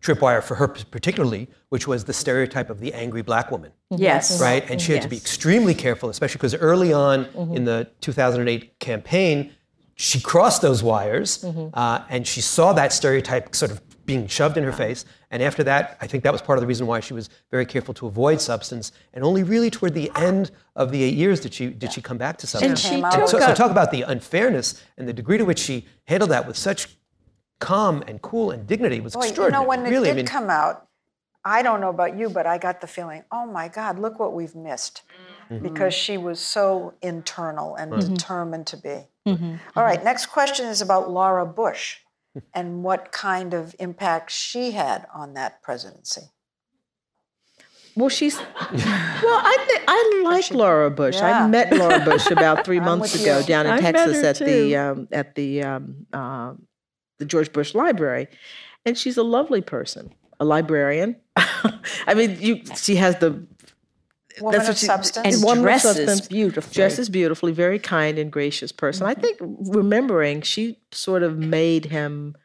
[0.00, 4.02] tripwire for her particularly, which was the stereotype of the angry black woman, mm-hmm.
[4.02, 4.40] Yes.
[4.40, 4.68] right?
[4.70, 9.52] And she had to be extremely careful, especially because early on in the 2008 campaign,
[9.96, 14.64] she crossed those wires uh, and she saw that stereotype sort of being shoved in
[14.64, 15.04] her face.
[15.30, 17.66] And after that, I think that was part of the reason why she was very
[17.66, 18.92] careful to avoid substance.
[19.12, 22.16] And only really toward the end of the eight years did she did she come
[22.16, 22.84] back to substance.
[22.84, 25.58] And she Came took So, so talk about the unfairness and the degree to which
[25.58, 26.96] she handled that with such
[27.58, 29.62] calm and cool and dignity was Boy, you extraordinary.
[29.62, 30.86] know, when it really, did I mean, come out,
[31.44, 34.32] I don't know about you, but I got the feeling, oh my God, look what
[34.32, 35.02] we've missed.
[35.50, 35.62] Mm-hmm.
[35.62, 39.06] Because she was so internal and determined to be.
[39.28, 39.54] Mm-hmm.
[39.76, 41.98] All right, next question is about Laura Bush
[42.54, 46.32] and what kind of impact she had on that presidency.
[47.96, 48.36] Well, she's.
[48.36, 51.16] Well, I think I like Laura Bush.
[51.16, 51.44] Yeah.
[51.44, 53.46] I met Laura Bush about 3 months ago you.
[53.46, 54.44] down in I Texas at too.
[54.44, 56.52] the um, at the um, uh,
[57.18, 58.28] the George Bush Library,
[58.84, 61.16] and she's a lovely person, a librarian.
[61.36, 62.60] I mean, you.
[62.76, 63.46] She has the
[64.40, 65.34] Woman what of she- substance.
[65.34, 66.74] And woman of dresses substance, beautifully.
[66.74, 69.06] Dresses beautifully, very kind and gracious person.
[69.06, 72.36] I think remembering, she sort of made him.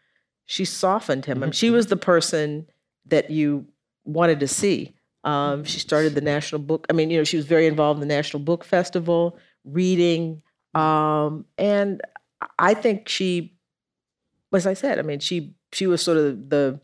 [0.45, 1.43] She softened him.
[1.43, 2.67] I mean, she was the person
[3.05, 3.65] that you
[4.03, 4.93] wanted to see.
[5.23, 6.87] Um, she started the National Book.
[6.89, 10.41] I mean, you know, she was very involved in the National Book Festival, reading,
[10.73, 12.01] um, and
[12.57, 13.53] I think she,
[14.53, 16.79] as I said, I mean, she she was sort of the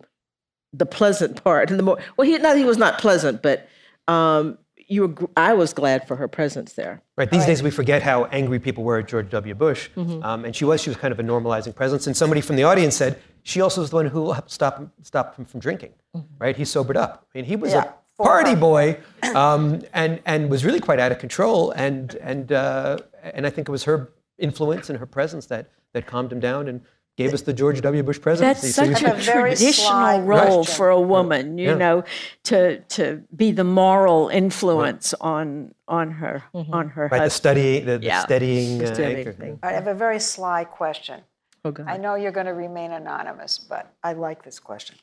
[0.73, 3.67] the pleasant part and the more well, he not he was not pleasant, but
[4.07, 5.29] um, you were.
[5.35, 7.01] I was glad for her presence there.
[7.17, 7.29] Right.
[7.29, 9.53] These days we forget how angry people were at George W.
[9.55, 10.23] Bush, Mm-hmm.
[10.23, 12.07] um, and she was she was kind of a normalizing presence.
[12.07, 14.91] And somebody from the audience said she also was the one who helped stop him,
[15.03, 15.93] stop him from drinking.
[16.39, 16.55] Right.
[16.55, 17.27] He sobered up.
[17.33, 18.97] I mean, he was Yeah, a party boy,
[19.35, 21.71] um, and and was really quite out of control.
[21.71, 26.05] And and uh, and I think it was her influence and her presence that that
[26.05, 26.81] calmed him down and
[27.17, 28.03] gave us the George W.
[28.03, 28.67] Bush presidency.
[28.67, 30.75] That's So he such was- a a very traditional sly role question.
[30.75, 31.75] for a woman, you Yeah.
[31.83, 32.03] know,
[32.43, 37.31] to to be the moral influence on on her on her right, the husband.
[37.33, 38.23] study, the, the Yeah.
[38.23, 39.57] steadying, uh, steadying anchor.
[39.63, 41.21] I have a very sly question.
[41.65, 41.87] Oh God.
[41.89, 44.97] I know you're going to remain anonymous, but I like this question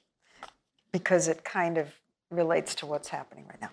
[0.92, 1.88] because it kind of
[2.30, 3.70] relates to what's happening right now.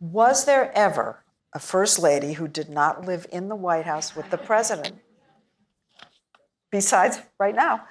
[0.00, 1.18] Was there ever
[1.54, 4.96] a first lady who did not live in the White House with the president?
[6.72, 7.82] Besides right now.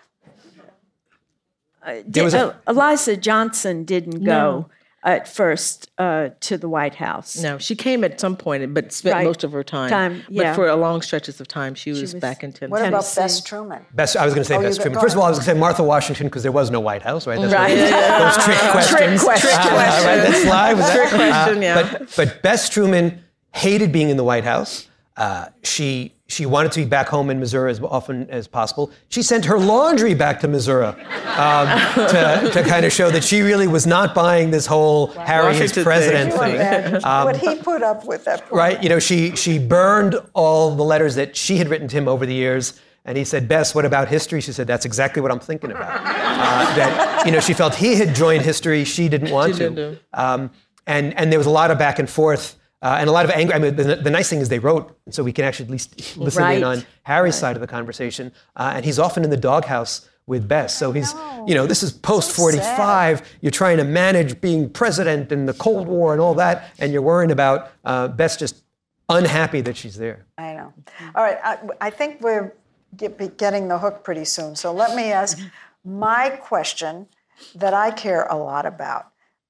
[2.09, 4.69] Did- was a- uh, Eliza Johnson didn't go
[5.03, 7.41] at first uh, to the White House.
[7.41, 9.25] No, she came at some point, but spent Right.
[9.25, 9.89] most of her time.
[9.89, 12.71] Time, But for a long stretches of time, she was, was- back in Tennessee.
[12.71, 13.21] What about Tennessee.
[13.21, 13.86] Bess Truman?
[13.93, 14.99] Bess, I was going to say Oh, you Bess Truman.
[14.99, 17.01] First of all, I was going to say Martha Washington because there was no White
[17.01, 17.39] House, right?
[17.41, 17.75] That's Right.
[17.77, 19.23] what- Those trick questions.
[19.23, 19.49] question.
[19.49, 20.77] Uh, right, that's live.
[20.95, 21.45] Trick that?
[21.45, 21.97] question, yeah.
[21.97, 23.23] But, but Bess Truman
[23.55, 24.88] hated being in the White House.
[25.18, 28.89] Uh, she she wanted to be back home in Missouri as often as possible.
[29.09, 31.68] She sent her laundry back to Missouri um,
[32.07, 35.74] to, to kind of show that she really was not buying this whole Harry is
[35.74, 36.39] president thing.
[36.39, 37.01] Can you thing.
[37.01, 38.82] imagine what he put up with that poor Right?
[38.82, 42.26] You know, she she burned all the letters that she had written to him over
[42.26, 42.80] the years.
[43.03, 44.41] And he said, Bess, what about history?
[44.41, 45.89] She said, that's exactly what I'm thinking about.
[46.05, 49.70] Uh, that, you know, she felt he had joined history, she didn't want She to.
[49.72, 49.99] didn't.
[50.14, 50.51] Um,
[50.86, 53.32] and, and there was a lot of back and forth uh, and a lot of
[53.32, 53.53] anger.
[53.53, 56.17] I mean, the, the nice thing is they wrote, so we can actually at least
[56.17, 58.32] listen in on Harry's side of the conversation.
[58.55, 60.75] Uh, and he's often in the doghouse with Bess.
[60.77, 61.13] So he's,
[61.47, 63.38] you know, this is post 45.
[63.41, 67.01] You're trying to manage being president and the Cold War and all that, and you're
[67.01, 68.63] worrying about uh, Bess just
[69.09, 70.25] unhappy that she's there.
[70.38, 70.73] I know.
[71.15, 72.53] All right, I, I think we're
[72.95, 74.55] get, be getting the hook pretty soon.
[74.55, 75.39] So let me ask
[75.86, 77.07] my question
[77.55, 79.07] that I care a lot about.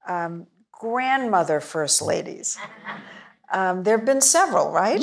[0.08, 2.58] Um, grandmother first ladies.
[3.52, 5.02] Um, there have been several, right?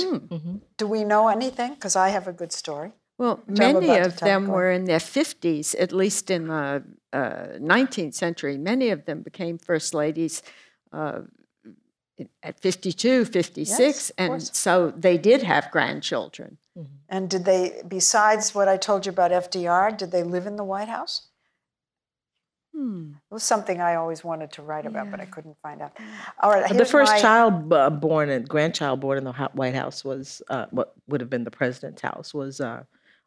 [0.77, 1.75] Do we know anything?
[1.75, 2.93] Because I have a good story.
[3.19, 7.19] Well, many of them Go were in their 50s, at least in the uh,
[7.59, 8.57] 19th century.
[8.57, 10.43] Many of them became first ladies
[10.93, 11.23] uh,
[12.43, 14.51] at 52, 56, Yes, and course.
[14.55, 16.59] so they did have grandchildren.
[17.09, 20.65] And did they, besides what I told you about FDR, did they live in the
[20.65, 21.27] White House?
[22.79, 23.15] Hmm.
[23.29, 25.97] It was something I always wanted to write about, but I couldn't find out.
[26.41, 30.05] All right, the first my- child uh, born and grandchild born in the White House
[30.05, 32.85] was uh, what would have been the president's house was uh,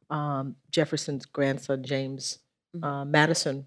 [0.10, 2.40] um, Jefferson's grandson James
[2.82, 3.66] uh, Madison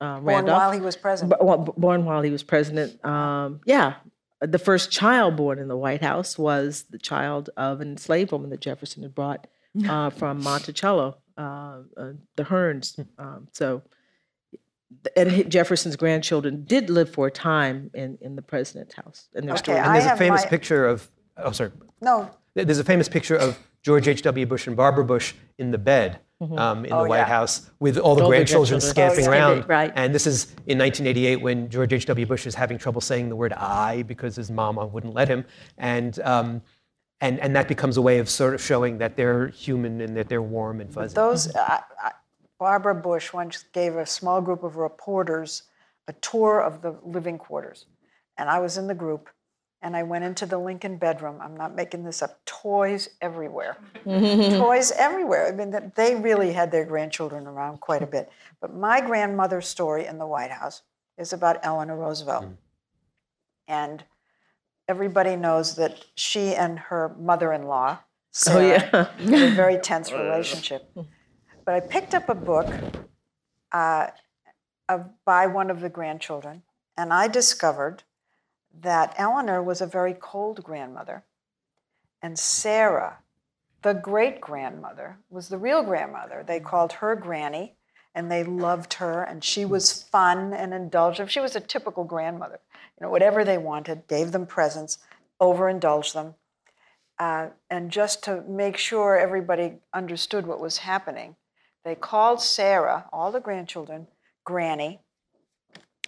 [0.00, 0.58] uh, born Randolph.
[0.58, 1.38] while he was president.
[1.40, 3.04] B- born while he was president.
[3.04, 3.94] Um, yeah,
[4.40, 8.50] the first child born in the White House was the child of an enslaved woman
[8.50, 9.46] that Jefferson had brought
[9.88, 12.98] uh, from Monticello, uh, uh, the Herns.
[13.18, 13.82] Um, so,
[15.16, 19.54] and Jefferson's grandchildren did live for a time in, in the president's house, and their
[19.56, 21.08] Okay, And there's a famous my- picture of,
[21.38, 21.70] oh, sorry.
[22.00, 24.46] No, There's a famous picture of George H.W.
[24.46, 27.24] Bush and Barbara Bush in the bed um, in Oh, the White yeah.
[27.24, 28.80] House with all the All grandchildren grandchildren.
[28.80, 29.48] scampering Oh, yeah.
[29.56, 29.68] around.
[29.68, 29.92] Right.
[29.94, 32.26] And this is in 1988 when George H.W.
[32.26, 35.44] Bush is having trouble saying the word I because his mama wouldn't let him.
[35.78, 36.62] And, um,
[37.22, 40.28] and, and that becomes a way of sort of showing that they're human and that
[40.28, 41.14] they're warm and fuzzy.
[41.14, 42.12] those, I, I,
[42.58, 45.64] Barbara Bush once gave a small group of reporters
[46.08, 47.86] a tour of the living quarters.
[48.38, 49.28] And I was in the group,
[49.82, 51.38] and I went into the Lincoln bedroom.
[51.42, 52.38] I'm not making this up.
[52.44, 53.76] Toys everywhere.
[54.04, 55.46] Toys everywhere.
[55.48, 58.30] I mean, they really had their grandchildren around quite a bit.
[58.60, 60.82] But my grandmother's story in the White House
[61.18, 62.44] is about Eleanor Roosevelt.
[62.44, 62.52] Hmm.
[63.68, 64.04] And
[64.88, 67.98] everybody knows that she and her mother in law,
[68.32, 68.60] Sara, Oh,
[69.24, 69.30] yeah.
[69.30, 70.88] had a very tense relationship.
[71.66, 72.72] But I picked up a book
[73.72, 74.06] uh,
[74.88, 76.62] of, by one of the grandchildren,
[76.96, 78.04] and I discovered
[78.80, 81.24] that Eleanor was a very cold grandmother,
[82.22, 83.18] and Sara,
[83.82, 86.44] the great grandmother, was the real grandmother.
[86.46, 87.74] They called her Granny,
[88.14, 91.32] and they loved her, and she was fun and indulgent.
[91.32, 92.60] She was a typical grandmother.
[92.98, 94.98] You know, whatever they wanted, gave them presents,
[95.40, 96.36] overindulged them.
[97.18, 101.34] Uh, and just to make sure everybody understood what was happening,
[101.86, 104.08] they called Sara, all the grandchildren,
[104.44, 104.98] Granny.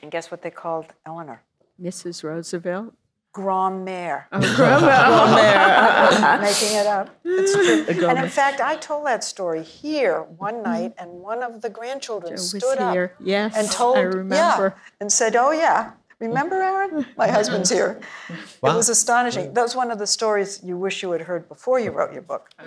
[0.03, 1.43] And guess what they called Eleanor?
[1.81, 2.24] Mrs.
[2.24, 2.95] Roosevelt.
[3.33, 4.24] Grand-mère.
[4.33, 4.41] Oh,
[6.43, 7.11] Making it up.
[7.24, 8.09] It's true.
[8.09, 12.33] And in fact, I told that story here one night, and one of the grandchildren
[12.33, 13.14] was stood up here.
[13.20, 14.70] Yes, and told, I yeah,
[15.01, 17.07] and said, "Oh yeah, remember Aaron?
[17.16, 19.53] My husband's here." It was astonishing.
[19.53, 22.22] That was one of the stories you wish you had heard before you wrote your
[22.22, 22.51] book.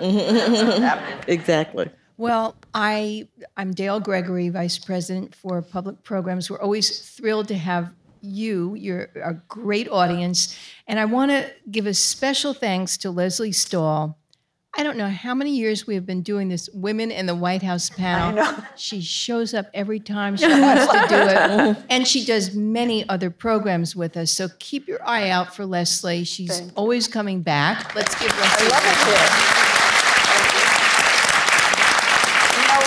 [1.28, 1.89] exactly.
[2.22, 6.51] Well, I, I'm Dale Gregory, Vice President for Public Programs.
[6.51, 7.89] We're always thrilled to have
[8.22, 8.76] you.
[8.76, 10.55] You're a great audience.
[10.86, 14.19] And I want to give a special thanks to Lesley Stahl.
[14.78, 17.63] I don't know how many years we have been doing this Women in the White
[17.63, 18.39] House panel.
[18.39, 18.63] I know.
[18.76, 21.78] She shows up every time she wants to do it.
[21.89, 24.32] And she does many other programs with us.
[24.32, 26.24] So keep your eye out for Lesley.
[26.26, 27.95] She's always coming back.
[27.95, 29.57] Let's give I Lesley love it here.
[32.53, 32.80] You know,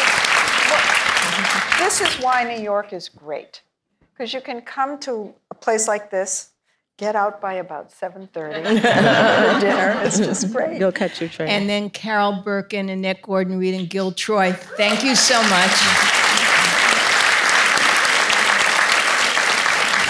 [1.81, 3.63] what- this is why New York is great,
[4.13, 6.51] because you can come to a place like this,
[6.97, 10.01] get out by about 7:30 for dinner.
[10.03, 10.81] It's just great.
[10.81, 11.49] Go catch your train.
[11.49, 14.53] And then Carol Berkin, Annette Gordon Reed, and Gil Troy.
[14.53, 15.71] Thank you so much.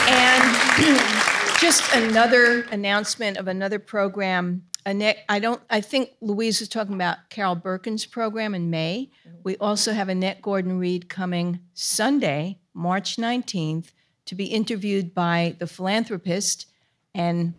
[0.08, 4.64] And just another announcement of another program.
[4.86, 5.62] Annette, I don't.
[5.70, 9.10] I think Louise was talking about Carol Berkin's program in May.
[9.26, 9.38] Mm-hmm.
[9.42, 13.92] We also have Annette Gordon Reed coming Sunday, March 19th,
[14.26, 16.66] to be interviewed by the philanthropist
[17.14, 17.54] and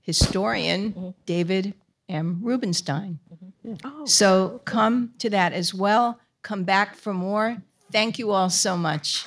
[0.00, 1.10] historian mm-hmm.
[1.26, 1.74] David
[2.08, 2.40] M.
[2.42, 3.18] Rubenstein.
[3.64, 3.74] Mm-hmm.
[3.84, 6.18] Oh, So come to that as well.
[6.42, 7.62] Come back for more.
[7.92, 9.26] Thank you all so much.